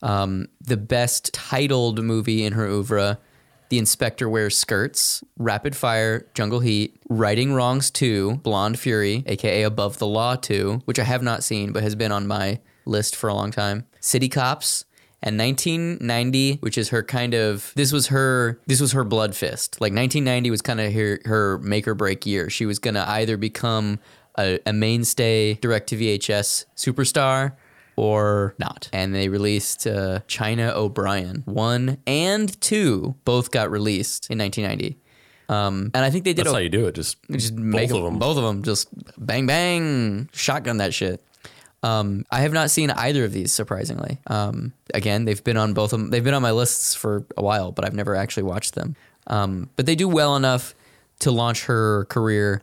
[0.03, 3.19] Um, the best titled movie in her oeuvre,
[3.71, 9.97] The Inspector Wears Skirts, Rapid Fire, Jungle Heat, Righting Wrongs 2, Blonde Fury, aka Above
[9.99, 13.29] the Law 2, which I have not seen but has been on my list for
[13.29, 14.85] a long time, City Cops,
[15.23, 19.75] and 1990, which is her kind of this was her this was her blood fist.
[19.81, 22.51] Like 1990 was kind of her her make or break year.
[22.51, 23.99] She was gonna either become
[24.39, 27.53] a, a mainstay direct to VHS superstar
[27.97, 28.89] or not.
[28.93, 31.43] And they released uh, China O'Brien.
[31.45, 34.99] One and two both got released in 1990.
[35.49, 36.95] Um, and I think they did That's a- how you do it.
[36.95, 38.19] Just just make of them.
[38.19, 41.23] Both of them just bang bang, shotgun that shit.
[41.83, 44.19] Um, I have not seen either of these, surprisingly.
[44.29, 46.11] Um, again, they've been on both of them.
[46.11, 48.95] They've been on my lists for a while, but I've never actually watched them.
[49.27, 50.75] Um, but they do well enough
[51.21, 52.63] to launch her career.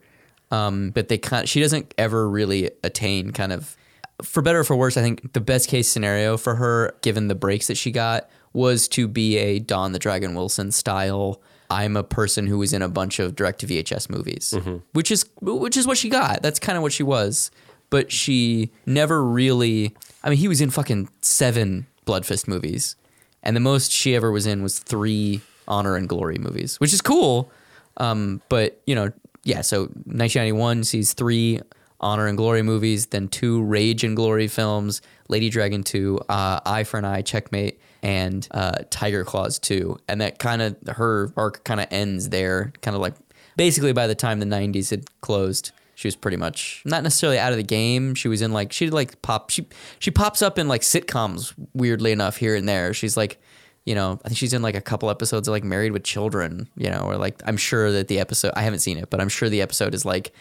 [0.51, 3.76] Um, but they kind she doesn't ever really attain kind of,
[4.24, 7.36] for better or for worse, I think the best case scenario for her, given the
[7.36, 11.41] breaks that she got, was to be a Don the Dragon Wilson style.
[11.70, 14.55] I'm a person who was in a bunch of direct to VHS movies,
[14.93, 16.41] which is which is what she got.
[16.41, 17.51] That's kind of what she was
[17.90, 19.96] but she never really.
[20.24, 22.96] I mean, he was in fucking seven Blood Fist movies,
[23.44, 27.02] and the most she ever was in was three Honor and Glory movies, which is
[27.02, 27.52] cool.
[27.98, 29.12] Um, but you know,
[29.44, 29.62] yeah.
[29.62, 31.62] So 1991 sees three
[32.02, 36.84] Honor and Glory movies, then two Rage and Glory films, Lady Dragon 2, uh, Eye
[36.84, 39.98] for an Eye, Checkmate, and uh, Tiger Claws 2.
[40.08, 43.16] And that kind of, her arc kind of ends there, kind of like
[43.58, 47.52] basically by the time the 90s had closed she was pretty much not necessarily out
[47.52, 48.16] of the game.
[48.16, 49.68] She was in like she like pop she
[50.00, 52.93] she pops up in like sitcoms weirdly enough here and there.
[52.93, 53.38] She's like,
[53.86, 56.70] you know, I think she's in like a couple episodes of like Married with Children,
[56.78, 59.28] you know, or like I'm sure that the episode I haven't seen it, but I'm
[59.28, 60.32] sure the episode is like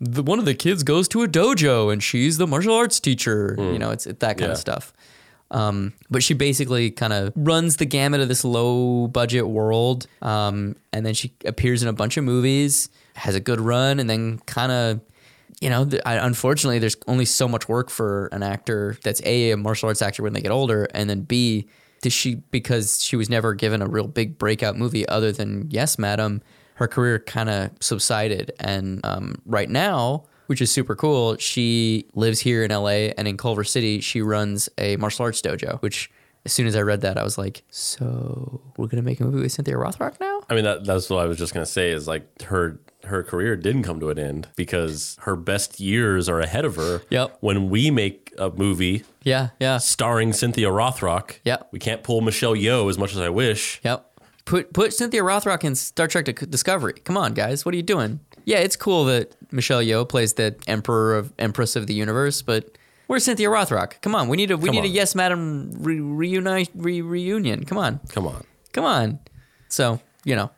[0.00, 3.54] the, one of the kids goes to a dojo and she's the martial arts teacher.
[3.56, 4.54] You know, it's, it's that kind Yeah.
[4.54, 4.92] of stuff.
[5.50, 10.06] Um, but she basically kind of runs the gamut of this low budget world.
[10.20, 14.08] Um, and then she appears in a bunch of movies, has a good run, and
[14.08, 15.00] then kind of,
[15.60, 19.56] you know, I, unfortunately, there's only so much work for an actor that's A, a
[19.56, 21.68] martial arts actor when they get older, and then B,
[22.00, 25.98] does she, because she was never given a real big breakout movie other than Yes,
[25.98, 26.42] Madam,
[26.74, 28.52] her career kind of subsided.
[28.60, 31.36] And um, right now, which is super cool.
[31.36, 35.80] She lives here in LA and in Culver City, she runs a martial arts dojo,
[35.82, 36.10] which
[36.44, 39.42] as soon as I read that, I was like, so we're to make a movie
[39.42, 40.40] with Cynthia Rothrock now?
[40.48, 41.90] I mean, that, that's what I was just gonna say.
[41.90, 46.40] Is like her her career didn't come to an end because her best years are
[46.40, 47.02] ahead of her.
[47.10, 47.38] Yep.
[47.40, 51.68] When we make a movie Yeah, yeah, starring Cynthia Rothrock, Yep.
[51.72, 53.80] we can't pull Michelle Yeoh as much as I wish.
[53.84, 54.04] yep.
[54.44, 56.94] Put put Cynthia Rothrock in Star Trek Discovery.
[57.04, 58.20] Come on, guys, what are you doing?
[58.46, 62.78] Yeah, it's cool that Michelle Yeoh plays the Emperor of Empress of the Universe, but
[63.08, 64.00] where's Cynthia Rothrock?
[64.00, 64.88] Come on, we need a we Come need a.
[64.88, 67.64] Yes Madam re- reunite re- reunion.
[67.66, 68.00] Come on.
[68.08, 68.44] Come on.
[68.72, 69.18] Come on.
[69.68, 70.50] So, you know,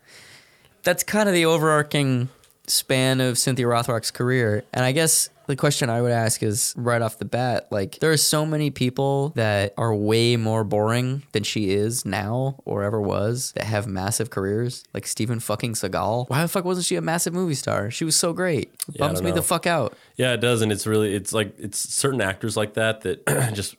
[0.85, 2.29] that's kind of the overarching
[2.67, 4.65] span of Cynthia Rothrock's career.
[4.73, 8.13] And I guess the question I would ask is right off the bat like, there
[8.13, 13.01] are so many people that are way more boring than she is now or ever
[13.01, 16.31] was that have massive careers, like Stephen fucking Seagal.
[16.31, 17.91] Why the fuck wasn't she a massive movie star?
[17.91, 18.73] She was so great.
[18.89, 19.97] It bums don't me the fuck out.
[20.17, 23.77] Yeah, it does, and it's really it's like it's certain actors like that that just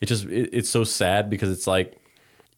[0.00, 1.98] it just it, it's so sad because it's like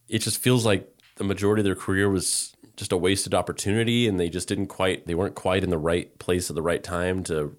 [0.09, 4.19] it just feels like the majority of their career was just a wasted opportunity, and
[4.19, 7.23] they just didn't quite they weren't quite in the right place at the right time
[7.25, 7.55] to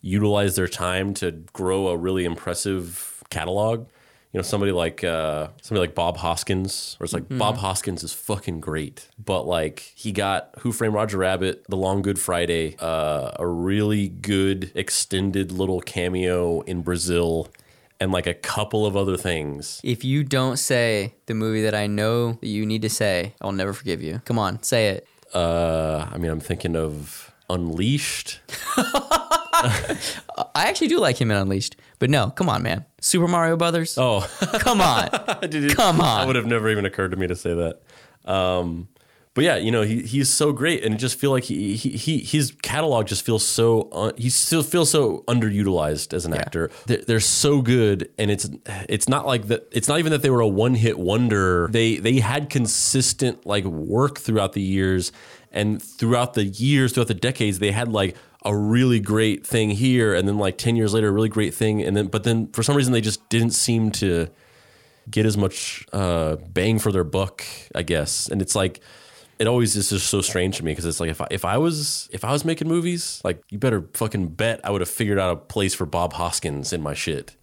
[0.00, 3.88] utilize their time to grow a really impressive catalog.
[4.32, 8.14] You know, somebody like uh, somebody like Bob Hoskins, or it's like Bob Hoskins is
[8.14, 13.32] fucking great, but like he got Who Framed Roger Rabbit, The Long Good Friday, uh,
[13.36, 17.48] a really good extended little cameo in Brazil,
[18.02, 19.80] and like a couple of other things.
[19.84, 23.52] If you don't say the movie that I know that you need to say, I'll
[23.52, 24.20] never forgive you.
[24.24, 25.06] Come on, say it.
[25.32, 28.40] Uh, I mean, I'm thinking of Unleashed.
[28.76, 29.96] I
[30.56, 32.84] actually do like him in Unleashed, but no, come on, man.
[33.00, 33.96] Super Mario Brothers.
[33.96, 34.28] Oh,
[34.58, 35.08] Come on.
[35.70, 36.20] Come on.
[36.20, 37.82] That would have never even occurred to me to say that.
[38.24, 38.88] Um,
[39.34, 41.90] but yeah, you know, he he's so great, and it just feel like he he,
[41.90, 46.70] he his catalog just feels so un, he still feels so underutilized as an actor.
[46.86, 48.50] They're, they're so good, and it's
[48.90, 49.68] it's not like that.
[49.72, 51.68] It's not even that they were a one hit wonder.
[51.70, 55.12] They they had consistent like work throughout the years,
[55.50, 58.14] and throughout the years, throughout the decades, they had like
[58.44, 61.80] a really great thing here, and then like ten years later, a really great thing,
[61.82, 64.28] and then but then for some reason they just didn't seem to
[65.10, 67.42] get as much uh, bang for their buck,
[67.74, 68.28] I guess.
[68.28, 68.80] And it's like
[69.42, 71.58] it always is just so strange to me because it's like if I, if I
[71.58, 75.18] was if I was making movies, like you better fucking bet I would have figured
[75.18, 77.36] out a place for Bob Hoskins in my shit.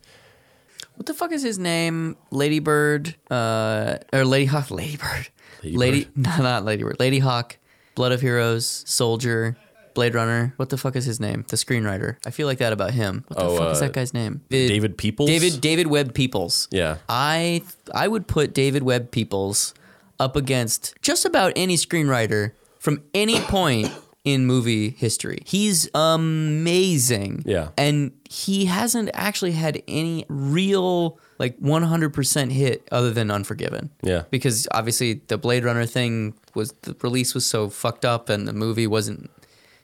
[0.95, 2.15] What the fuck is his name?
[2.31, 4.71] Lady Bird, uh, or Lady Hawk?
[4.71, 5.27] Lady Bird.
[5.63, 6.97] Lady Lady, no, not Lady Bird.
[6.99, 7.57] Lady Hawk,
[7.95, 9.57] Blood of Heroes, Soldier,
[9.93, 10.53] Blade Runner.
[10.57, 11.45] What the fuck is his name?
[11.49, 12.15] The screenwriter.
[12.25, 13.23] I feel like that about him.
[13.27, 14.41] What the Oh, fuck is uh, that guy's name?
[14.49, 15.29] David Peoples?
[15.29, 16.67] David David Webb Peoples.
[16.71, 16.97] Yeah.
[17.09, 19.73] I I would put David Webb Peoples
[20.19, 23.91] up against just about any screenwriter from any point
[24.25, 25.41] in movie history.
[25.45, 27.43] He's amazing.
[27.45, 27.69] Yeah.
[27.77, 33.89] And he hasn't actually had any real like 100% hit other than Unforgiven.
[34.03, 34.23] Yeah.
[34.29, 38.53] Because obviously the Blade Runner thing was the release was so fucked up and the
[38.53, 39.31] movie wasn't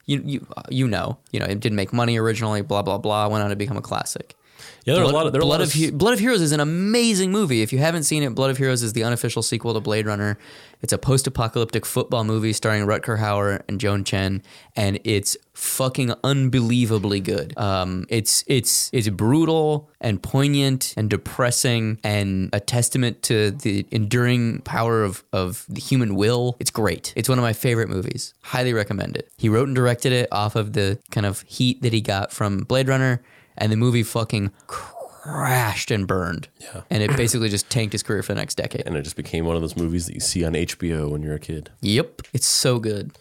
[0.06, 3.44] you you you know, you know, it didn't make money originally, blah blah blah, went
[3.44, 4.36] on to become a classic.
[4.86, 6.60] Yeah, there are a lot of there Blood of He- Blood of Heroes is an
[6.60, 7.64] amazing movie.
[7.64, 10.38] If you haven't seen it, Blood of Heroes is the unofficial sequel to Blade Runner.
[10.84, 14.44] It's a post-apocalyptic football movie starring Rutger Hauer and Joan Chen,
[14.76, 17.58] and it's fucking unbelievably good.
[17.58, 24.62] Um, it's it's it's brutal and poignant and depressing and a testament to the enduring
[24.62, 26.58] power of of the human will.
[26.60, 27.12] It's great.
[27.16, 28.36] It's one of my favorite movies.
[28.44, 29.30] Highly recommend it.
[29.38, 32.60] He wrote and directed it off of the kind of heat that he got from
[32.60, 33.24] Blade Runner
[33.58, 36.48] and the movie fucking crashed and burned.
[36.60, 36.82] Yeah.
[36.90, 38.84] And it basically just tanked his career for the next decade.
[38.86, 41.36] and it just became one of those movies that you see on HBO when you're
[41.36, 41.72] a kid.
[41.82, 42.22] Yep.
[42.34, 43.18] It's so good.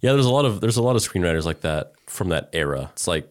[0.00, 2.90] Yeah, there's a lot of there's a lot of screenwriters like that from that era.
[2.92, 3.26] It's like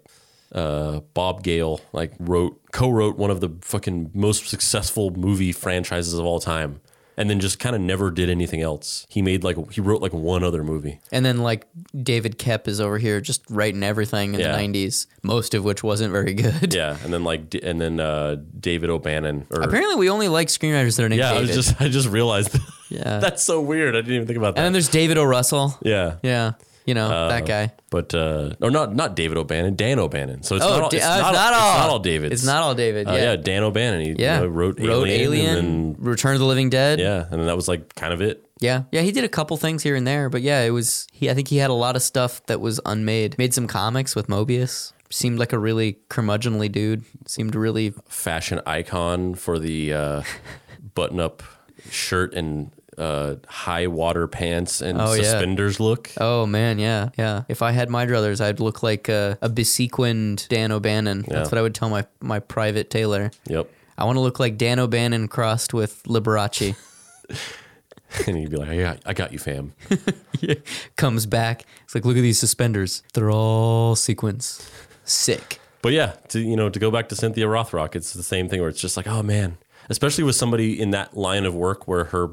[0.53, 6.25] uh, Bob Gale like wrote co-wrote one of the fucking most successful movie franchises of
[6.25, 6.81] all time,
[7.17, 9.05] and then just kind of never did anything else.
[9.09, 10.99] He made like he wrote like one other movie.
[11.11, 11.67] And then like
[12.01, 14.55] David Koepp is over here just writing everything in Yeah.
[14.55, 16.73] the 90s, most of which wasn't very good.
[16.73, 19.45] Yeah, and then like and then uh, David O'Bannon.
[19.51, 21.55] Or Apparently we only like screenwriters that are named yeah, I David.
[21.55, 22.57] was just I just realized
[22.89, 23.19] Yeah.
[23.19, 23.95] that's so weird.
[23.95, 24.59] I didn't even think about that.
[24.61, 25.23] and then there's David O.
[25.23, 25.77] Russell.
[25.81, 26.15] yeah.
[26.23, 26.53] Yeah.
[26.85, 27.71] You know, that guy.
[27.89, 30.43] But uh, or not not David O'Bannon, Dan O'Bannon.
[30.43, 31.77] So it's Oh, not all, it's, uh, not, it's not it's all.
[31.79, 32.33] not all David.
[32.33, 33.07] It's not all David.
[33.07, 33.23] Uh, yeah.
[33.23, 34.01] yeah, Dan O'Bannon.
[34.01, 34.41] He Yeah.
[34.41, 36.99] you know, wrote, Wrote Alien, Alien, Return of the Living Dead.
[36.99, 38.45] yeah, and then that was like kind of it.
[38.59, 41.29] Yeah, yeah, he did a couple things here and there, but yeah, it was he.
[41.29, 43.37] I think he had a lot of stuff that was unmade.
[43.37, 44.93] Made some comics with Moebius.
[45.09, 47.03] Seemed like a really curmudgeonly dude.
[47.27, 50.21] Seemed really Fashion icon for the uh,
[50.95, 51.43] button-up
[51.89, 55.23] shirt and uh, high water pants and Oh, yeah.
[55.23, 56.11] suspenders look.
[56.19, 57.43] oh man, yeah, yeah.
[57.47, 61.25] If I had my druthers, I'd look like a, a besequined Dan O'Bannon.
[61.27, 61.33] Yeah.
[61.33, 63.31] That's what I would tell my my private tailor.
[63.47, 63.69] Yep.
[63.97, 66.75] I want to look like Dan O'Bannon crossed with Liberace.
[68.27, 69.73] And he'd be like, I got, I got you, fam.
[70.39, 70.53] yeah.
[70.97, 71.65] Comes back.
[71.83, 73.01] It's like, look at these suspenders.
[73.15, 74.69] They're all sequins.
[75.03, 75.59] Sick.
[75.81, 78.59] But yeah, to you know, to go back to Cynthia Rothrock, it's the same thing
[78.61, 79.57] where it's just like, oh man,
[79.89, 82.29] especially with somebody in that line of work where her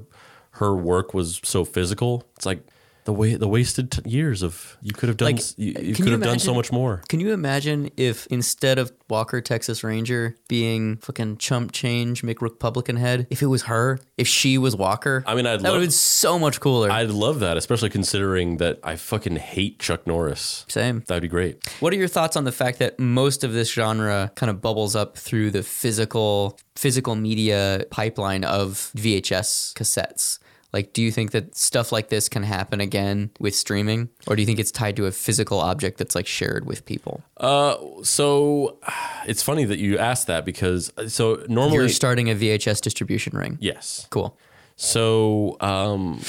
[0.61, 2.22] her work was so physical.
[2.36, 2.61] It's like
[3.04, 6.04] the way the wasted t- years of you could have done Like, you, you could
[6.04, 7.00] you have done so much more.
[7.08, 13.26] Can you imagine if instead of Walker Texas Ranger being fucking chump change McRepublican head,
[13.30, 15.24] if it was her, if she was Walker?
[15.26, 16.90] I mean, I'd that love- would have been so much cooler.
[16.90, 20.66] I'd love that, especially considering that I fucking hate Chuck Norris.
[20.68, 21.02] Same.
[21.06, 21.66] That'd be great.
[21.80, 24.94] What are your thoughts on the fact that most of this genre kind of bubbles
[24.94, 30.38] up through the physical physical media pipeline of VHS cassettes?
[30.72, 34.42] Like, do you think that stuff like this can happen again with streaming, or do
[34.42, 37.22] you think it's tied to a physical object that's like shared with people?
[37.36, 38.78] Uh, so
[39.26, 43.58] it's funny that you asked that because so normally You're starting a VHS distribution ring.
[43.60, 44.06] yes.
[44.10, 44.36] Cool.
[44.76, 46.20] So, um,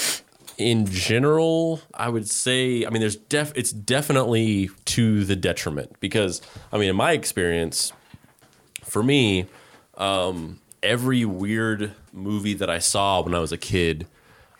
[0.57, 6.41] in general, I would say, I mean, there's def, it's definitely to the detriment because,
[6.71, 7.93] I mean, in my experience,
[8.83, 9.45] for me,
[9.97, 14.05] um, every weird movie that I saw when I was a kid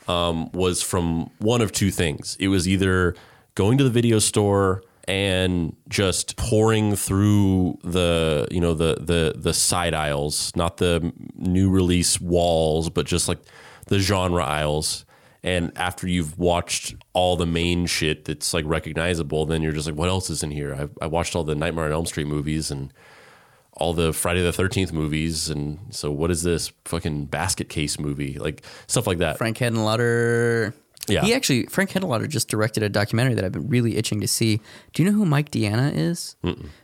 [0.08, 2.38] um, was from one of two things.
[2.40, 3.16] It was either
[3.56, 9.54] going to the video store and just pouring through the you know the the the
[9.54, 13.40] side aisles, not the new release walls, but just like
[13.88, 15.06] the genre aisles.
[15.44, 19.98] And after you've watched all the main shit that's like recognizable, then you're just like,
[19.98, 20.76] what else is in here?
[20.76, 22.94] I, I watched all the Nightmare on Elm Street movies and
[23.82, 28.38] all the Friday the Thirteenth movies, and so what is this fucking basket case movie?
[28.38, 29.38] Like stuff like that.
[29.38, 30.74] Frank Henenlotter.
[31.08, 31.24] Yeah.
[31.24, 34.62] He actually, Frank Henenlotter just directed a documentary that I've been really itching to see.
[34.94, 36.36] Do you know who Mike Diana is?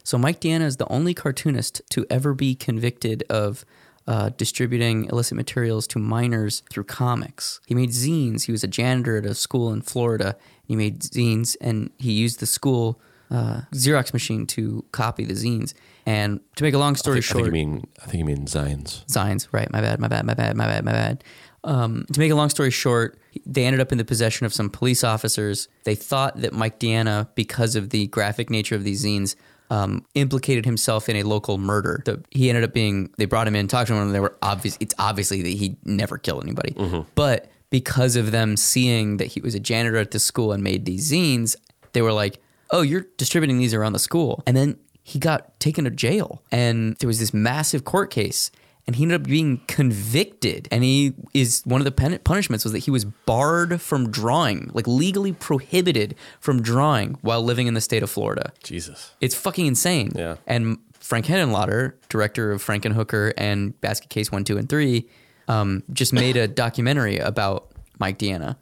[0.03, 3.63] So, Mike Diana is the only cartoonist to ever be convicted of
[4.07, 7.59] uh, distributing illicit materials to minors through comics.
[7.67, 8.45] He made zines.
[8.45, 10.35] He was a janitor at a school in Florida.
[10.63, 15.73] He made zines and he used the school uh, Xerox machine to copy the zines.
[16.07, 18.45] And to make a long story I short, think you mean I think you mean
[18.47, 19.05] Zines.
[19.07, 19.69] Zines, right?
[19.69, 21.23] My bad, my bad, my bad, my bad, my bad.
[21.65, 24.69] Um, to make a long story short, they ended up in the possession of some
[24.69, 25.67] police officers.
[25.83, 29.35] They thought that Mike Diana, because of the graphic nature of these zines,
[29.69, 32.01] um, implicated himself in a local murder.
[32.05, 33.09] The, he ended up being.
[33.17, 34.77] They brought him in, talked to him, and they were obvious.
[34.79, 36.73] It's obviously that he never killed anybody,
[37.15, 40.85] but because of them seeing that he was a janitor at the school and made
[40.85, 41.57] these zines,
[41.91, 42.39] they were like,
[42.71, 44.77] "Oh, you're distributing these around the school," and then
[45.11, 48.51] he got taken to jail and there was this massive court case
[48.85, 52.73] and he ended up being convicted and he is one of the pen- punishments was
[52.73, 57.81] that he was barred from drawing like legally prohibited from drawing while living in the
[57.81, 59.11] state of florida Jesus.
[59.21, 60.35] it's fucking insane Yeah.
[60.45, 65.07] and frank henenlotter director of frankenhooker and basket case 1 2 and 3
[65.47, 68.57] um, just made a documentary about mike diana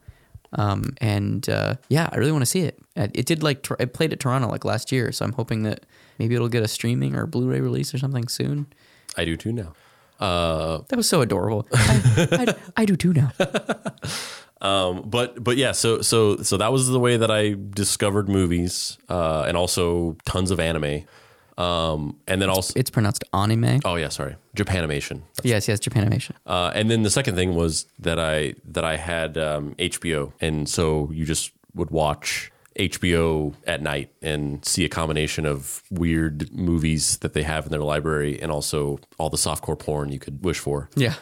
[0.53, 2.79] Um, and uh, yeah, I really want to see it.
[2.95, 5.79] It did like it played at Toronto like last year, so I'm hoping that
[6.19, 8.67] maybe it'll get a streaming or Blu-ray release or something soon.
[9.17, 9.73] I do too now.
[10.19, 11.67] Uh, That was so adorable.
[11.73, 13.31] I, I, I do too now.
[14.61, 18.97] um, but but yeah, so so so that was the way that I discovered movies,
[19.09, 21.03] uh, and also tons of anime.
[21.57, 23.79] Um, and then also, It's pronounced anime.
[23.85, 25.21] oh yeah, sorry, Japanimation.
[25.43, 26.31] Yes, yes, Japanimation.
[26.45, 30.67] Uh, and then the second thing was that I that I had um, HBO, and
[30.67, 37.17] so you just would watch HBO at night and see a combination of weird movies
[37.17, 40.59] that they have in their library, and also all the softcore porn you could wish
[40.59, 40.89] for.
[40.95, 41.15] Yeah.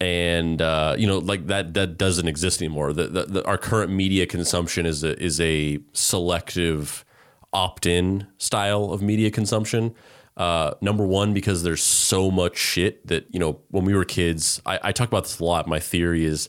[0.00, 2.92] And uh, you know, like that that doesn't exist anymore.
[2.92, 7.04] The, the, the, our current media consumption is a is a selective
[7.52, 9.94] opt-in style of media consumption.
[10.36, 14.60] Uh, number one, because there's so much shit that you know when we were kids.
[14.66, 15.68] I, I talk about this a lot.
[15.68, 16.48] My theory is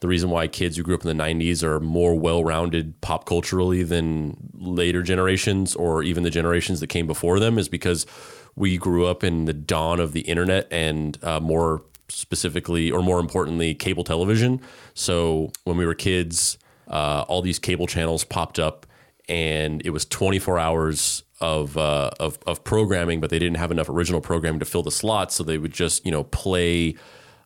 [0.00, 3.82] the reason why kids who grew up in the 90s are more well-rounded pop culturally
[3.82, 8.06] than later generations or even the generations that came before them is because
[8.54, 13.20] we grew up in the dawn of the internet and uh, more specifically or more
[13.20, 14.60] importantly cable television.
[14.94, 16.58] So when we were kids
[16.88, 18.86] uh, all these cable channels popped up
[19.28, 23.88] and it was 24 hours of, uh, of of programming but they didn't have enough
[23.88, 25.34] original programming to fill the slots.
[25.34, 26.94] So they would just you know play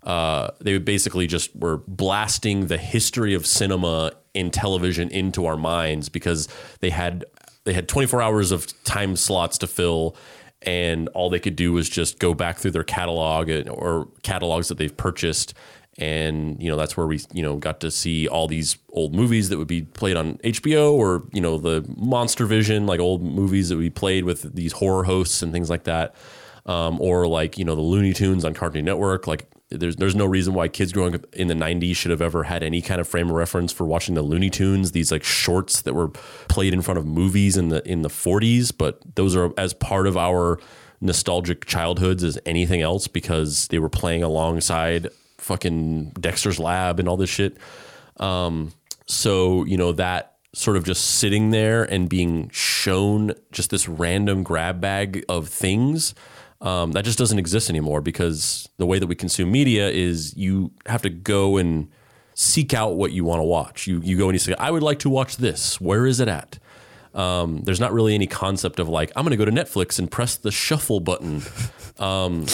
[0.05, 6.09] uh, they basically just were blasting the history of cinema in television into our minds
[6.09, 6.49] because
[6.81, 7.25] they had
[7.65, 10.17] they had 24 hours of time slots to fill
[10.63, 14.79] and all they could do was just go back through their catalog or catalogs that
[14.79, 15.55] they've purchased
[15.99, 19.51] and you know that's where we you know got to see all these old movies
[19.51, 23.69] that would be played on HBO or you know the Monster Vision like old movies
[23.69, 26.15] that we played with these horror hosts and things like that
[26.67, 29.27] um, or like you know the Looney Tunes on Cartoon Network.
[29.27, 29.47] Like
[29.79, 32.63] there's there's no reason why kids growing up in the '90s should have ever had
[32.63, 34.93] any kind of frame of reference for watching the Looney Tunes.
[34.93, 38.73] These like shorts that were played in front of movies in the in the 40s,
[38.77, 40.59] but those are as part of our
[41.01, 45.09] nostalgic childhoods as anything else because they were playing alongside
[45.39, 47.59] fucking Dexter's Lab and all this shit.
[48.19, 48.73] Um,
[49.07, 54.43] so you know that sort of just sitting there and being shown just this random
[54.43, 56.15] grab bag of things
[56.63, 60.71] um, that just doesn't exist anymore because the way that we consume media is you
[60.87, 61.91] have to go and
[62.35, 63.87] seek out what you want to watch.
[63.87, 65.81] You you go and you say, I would like to watch this.
[65.81, 66.59] Where is it at?
[67.15, 70.11] Um, there's not really any concept of like I'm going to go to Netflix and
[70.11, 71.43] press the shuffle button.
[71.99, 72.47] Um,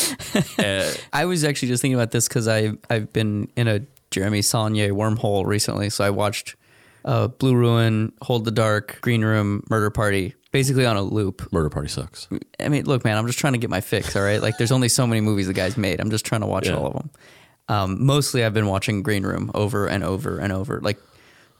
[0.59, 3.80] eh, I was actually just thinking about this because I I've been in a
[4.10, 5.90] Jeremy Saulnier wormhole recently.
[5.90, 6.56] So I watched
[7.05, 11.53] uh, Blue Ruin, Hold the Dark, Green Room, Murder Party, basically on a loop.
[11.53, 12.29] Murder Party sucks.
[12.61, 14.16] I mean, look, man, I'm just trying to get my fix.
[14.16, 16.01] All right, like there's only so many movies the guy's made.
[16.01, 16.77] I'm just trying to watch Yeah.
[16.77, 17.11] all of them.
[17.70, 20.81] Um, mostly, I've been watching Green Room over and over and over.
[20.81, 20.99] Like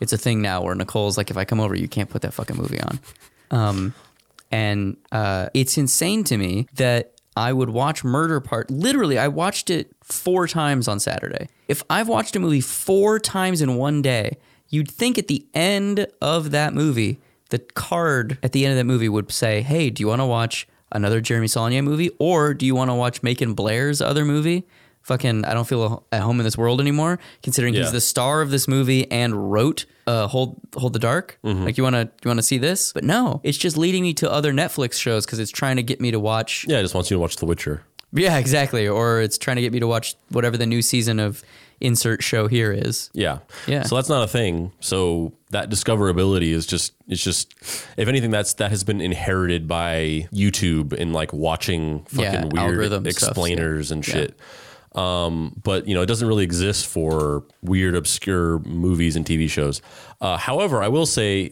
[0.01, 2.33] it's a thing now where Nicole's like, if I come over, you can't put that
[2.33, 3.01] fucking movie on.
[3.51, 3.95] Um,
[4.51, 8.71] and uh, it's insane to me that I would watch Murder Part.
[8.71, 11.49] Literally, I watched it four times on Saturday.
[11.69, 14.39] If I've watched a movie four times in one day,
[14.69, 18.85] you'd think at the end of that movie, the card at the end of that
[18.85, 22.65] movie would say, "Hey, do you want to watch another Jeremy Saulnier movie, or do
[22.67, 24.65] you want to watch Macon Blair's other movie?"
[25.03, 27.19] Fucking, I don't feel at home in this world anymore.
[27.43, 27.83] Considering Yeah.
[27.83, 31.83] he's the star of this movie and wrote uh, "Hold Hold the Dark." Like, you
[31.85, 32.93] want to you want to see this?
[32.93, 36.01] But no, it's just leading me to other Netflix shows because it's trying to get
[36.01, 36.67] me to watch.
[36.69, 37.83] Yeah, I just want you to watch The Witcher.
[38.13, 38.87] Yeah, exactly.
[38.89, 41.43] Or it's trying to get me to watch whatever the new season of
[41.81, 43.11] insert show here is.
[43.13, 43.39] Yeah.
[43.67, 43.83] Yeah.
[43.85, 44.73] So that's not a thing.
[44.81, 47.55] So that discoverability is just it's just
[47.97, 52.59] if anything that's that has been inherited by YouTube and like watching fucking Yeah, weird
[52.59, 54.15] algorithm stuff, explainers and Yeah.
[54.15, 54.39] shit.
[54.95, 59.81] Um, but you know, it doesn't really exist for weird, obscure movies and TV shows.
[60.21, 61.51] Uh, however, I will say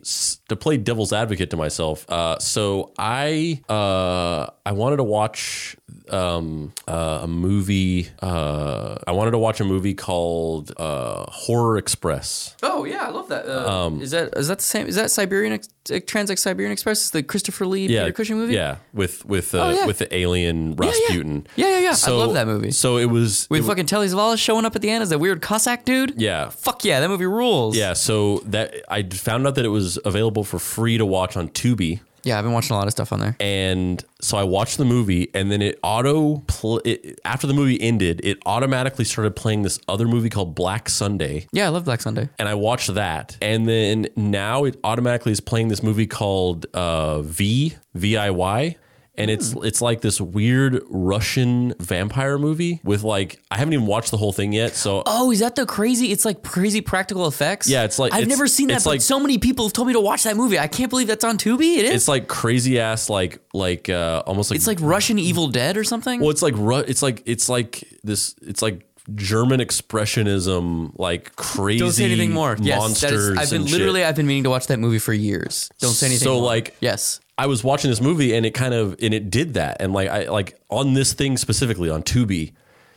[0.48, 2.04] to play devil's advocate to myself.
[2.10, 5.76] Uh, so I uh, I wanted to watch
[6.10, 8.08] um, uh, a movie.
[8.20, 12.56] Uh, I wanted to watch a movie called uh, Horror Express.
[12.62, 13.46] Oh yeah, I love that.
[13.46, 14.88] Uh, is that is that the same?
[14.88, 15.68] Is that Siberian Ex-
[16.06, 17.02] Trans Siberian Express?
[17.02, 18.54] Is the Christopher Lee Peter Cushing movie?
[18.54, 19.86] Yeah, with with uh, Oh, yeah.
[19.86, 20.74] with the alien yeah.
[20.88, 21.46] Rasputin.
[21.54, 21.94] Yeah, yeah, yeah.
[22.04, 22.72] I love that movie.
[22.72, 25.18] So it was With it fucking Telly Savalas showing up at the end as that
[25.20, 26.20] weird Cossack dude.
[26.20, 26.48] yeah.
[26.50, 27.76] Fuck yeah, that movie rules.
[27.76, 28.55] Yeah, so that
[28.88, 32.38] I found out that it was available for free to watch on Tubi, yeah.
[32.38, 33.36] I've been watching a lot of stuff on there.
[33.38, 37.80] and so I watched the movie, and then it auto pl- it, after the movie
[37.80, 42.00] ended, it automatically started playing this other movie called Black Sunday, Yeah, I love Black
[42.00, 42.28] Sunday.
[42.38, 47.22] and I watched that, and then now it automatically is playing this movie called uh,
[47.22, 48.76] V V I Y.
[49.18, 54.10] and it's it's like this weird Russian vampire movie with like I haven't even watched
[54.10, 54.74] the whole thing yet.
[54.74, 56.12] So Oh, is that the crazy?
[56.12, 57.68] It's like crazy practical effects.
[57.68, 59.72] Yeah, it's like- I've it's- never seen that, it's but like- so many people have
[59.72, 60.58] told me to watch that movie.
[60.58, 61.76] I can't believe that's on Tubi.
[61.78, 61.90] It is.
[61.94, 65.84] it's like crazy ass like like uh almost like It's like Russian Evil Dead or
[65.84, 66.20] something.
[66.20, 68.82] well it's like Ru- it's like it's like this it's like
[69.14, 72.56] German expressionism like crazy Don't say anything more.
[72.60, 74.08] Yes, monsters that is, I've been and literally shit.
[74.08, 75.70] I've been meaning to watch that movie for years.
[75.80, 76.24] Don't say anything.
[76.24, 76.42] So, more.
[76.44, 79.76] like- yes, I was watching this movie and it kind of and it did that
[79.80, 82.52] and like I like on this thing specifically on Tubi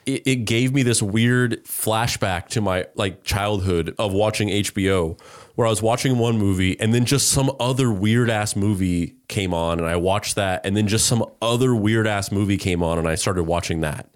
[0.05, 5.19] it, it gave me this weird flashback to my like childhood of watching HBO
[5.55, 9.53] where I was watching one movie and then just some other weird ass movie came
[9.53, 12.97] on and I watched that and then just some other weird ass movie came on
[12.97, 14.07] and I started watching that.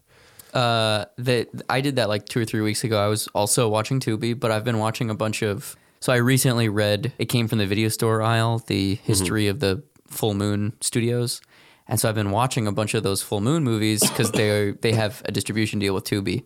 [0.53, 2.97] uh, that I did that like two or three weeks ago.
[3.03, 5.75] I was also watching Tubi, but I've been watching a bunch of.
[5.99, 7.11] So I recently read.
[7.17, 9.83] It came from the video store aisle, the history of the
[10.13, 11.41] Full Moon Studios,
[11.87, 14.93] and so I've been watching a bunch of those Full Moon movies because they they
[14.93, 16.43] have a distribution deal with Tubi.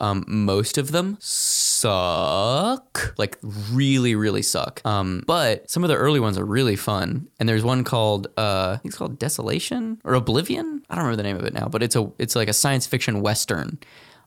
[0.00, 3.38] Um, most of them suck, like
[3.70, 4.80] really, really suck.
[4.84, 7.28] Um, but some of the early ones are really fun.
[7.38, 10.82] And there's one called, uh, I think it's called Desolation or Oblivion.
[10.90, 12.84] I don't remember the name of it now, but it's a it's like a science
[12.88, 13.78] fiction western,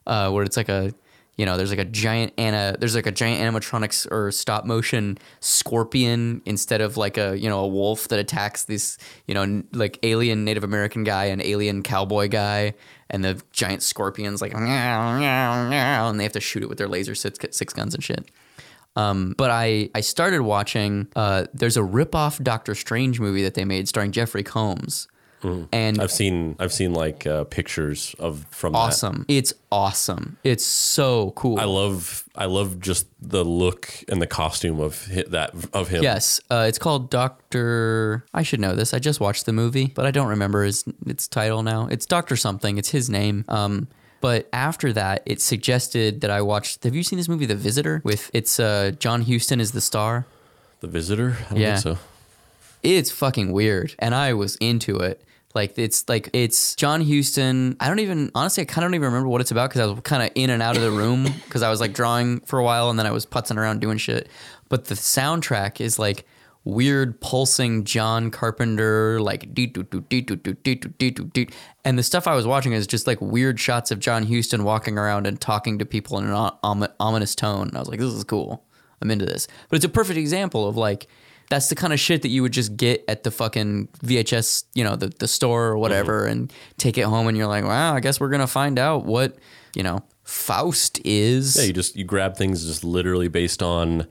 [0.06, 0.94] uh, where it's like a
[1.36, 5.18] you know, there's like a giant ana, there's like a giant animatronics or stop motion
[5.40, 8.96] scorpion instead of like a you know a wolf that attacks this
[9.26, 12.74] you know n- like alien Native American guy and alien cowboy guy,
[13.10, 16.78] and the giant scorpions like meow, meow, meow, and they have to shoot it with
[16.78, 18.30] their laser six, six guns and shit.
[18.96, 21.08] Um, but I I started watching.
[21.14, 25.06] Uh, there's a rip-off Doctor Strange movie that they made starring Jeffrey Combs,
[25.72, 28.78] and I've seen I've seen like uh, pictures of from that.
[28.78, 29.24] awesome.
[29.28, 30.36] It's awesome.
[30.44, 31.58] It's so cool.
[31.60, 36.02] I love I love just the look and the costume of that of him.
[36.02, 38.24] Yes, uh, it's called Doctor.
[38.34, 38.92] I should know this.
[38.94, 41.86] I just watched the movie, but I don't remember his its title now.
[41.90, 42.78] It's Doctor something.
[42.78, 43.44] It's his name.
[43.48, 43.88] Um,
[44.20, 46.84] but after that, it suggested that I watched.
[46.84, 48.00] Have you seen this movie, The Visitor?
[48.04, 50.26] With it's uh, John Huston is the star.
[50.80, 51.36] The Visitor.
[51.46, 51.76] I don't Yeah.
[51.78, 52.02] think so.
[52.82, 55.22] It's fucking weird, and I was into it.
[55.54, 57.76] Like it's like it's John Huston.
[57.80, 58.60] I don't even honestly.
[58.62, 60.50] I kind of don't even remember what it's about because I was kind of in
[60.50, 63.06] and out of the room because I was like drawing for a while and then
[63.06, 64.28] I was putzing around doing shit.
[64.68, 66.26] But the soundtrack is like
[66.64, 69.48] weird pulsing John Carpenter like.
[71.84, 74.98] And the stuff I was watching is just like weird shots of John Huston walking
[74.98, 77.70] around and talking to people in an om- om- ominous tone.
[77.74, 78.62] I was like, this is cool.
[79.00, 79.48] I'm into this.
[79.70, 81.06] But it's a perfect example of like
[81.50, 84.84] that's the kind of shit that you would just get at the fucking VHS, you
[84.84, 86.32] know, the, the store or whatever, mm-hmm.
[86.32, 89.36] and take it home, and you're like, wow, I guess we're gonna find out what
[89.74, 91.56] you know Faust is.
[91.56, 94.06] Yeah, you just you grab things just literally based on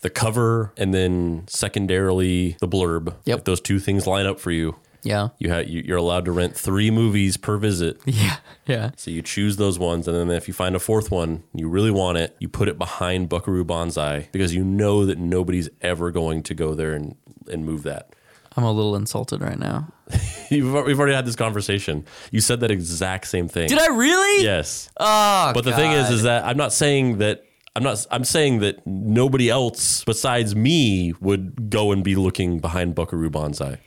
[0.00, 3.14] the cover and then secondarily the blurb.
[3.24, 3.38] Yep.
[3.38, 6.32] If those two things line up for you, yeah, you ha- you- you're allowed to
[6.32, 8.00] rent three movies per visit.
[8.06, 8.90] yeah, yeah.
[8.96, 11.90] So you choose those ones, and then if you find a fourth one, you really
[11.90, 16.42] want it, you put it behind Buckaroo Banzai because you know that nobody's ever going
[16.44, 17.16] to go there and,
[17.50, 18.14] and move that.
[18.56, 19.88] I'm a little insulted right now.
[20.50, 22.04] You've, we've already had this conversation.
[22.32, 23.68] You said that exact same thing.
[23.68, 24.42] Did I really?
[24.44, 24.90] Yes.
[24.98, 27.44] Oh, But the thing is, is that I'm not saying that
[27.76, 28.04] I'm not.
[28.10, 33.78] I'm saying that nobody else besides me would go and be looking behind Buckaroo Banzai.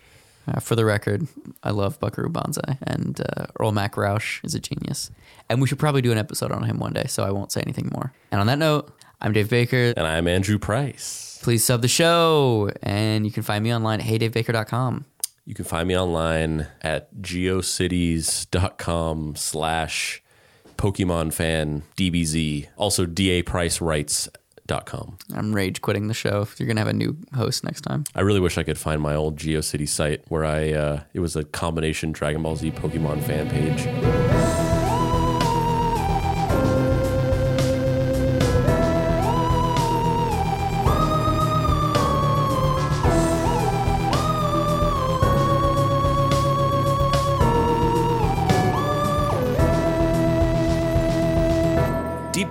[0.48, 1.28] Uh, for the record,
[1.64, 5.12] I love Buckaroo Banzai, and uh, Earl Mac Rauch is a genius.
[5.50, 7.62] And we should probably do an episode on him one day, so I won't say
[7.62, 8.12] anything more.
[8.32, 8.92] And on that note,
[9.22, 9.94] I'm Dave Baker.
[9.96, 11.40] And I'm Andrew Price.
[11.44, 15.06] Please sub the show, and you can find me online at heydavebaker.com.
[15.46, 20.22] You can find me online at geocities.com slash
[20.78, 22.68] Pokemon fan DBZ.
[22.78, 23.06] Also
[24.72, 25.18] dapricerights.com.
[25.36, 26.48] I'm rage quitting the show.
[26.58, 28.06] You're going to have a new host next time.
[28.16, 31.36] I really wish I could find my old GeoCities site where I uh, it was
[31.36, 34.61] a combination Dragon Ball Z Pokemon fan page.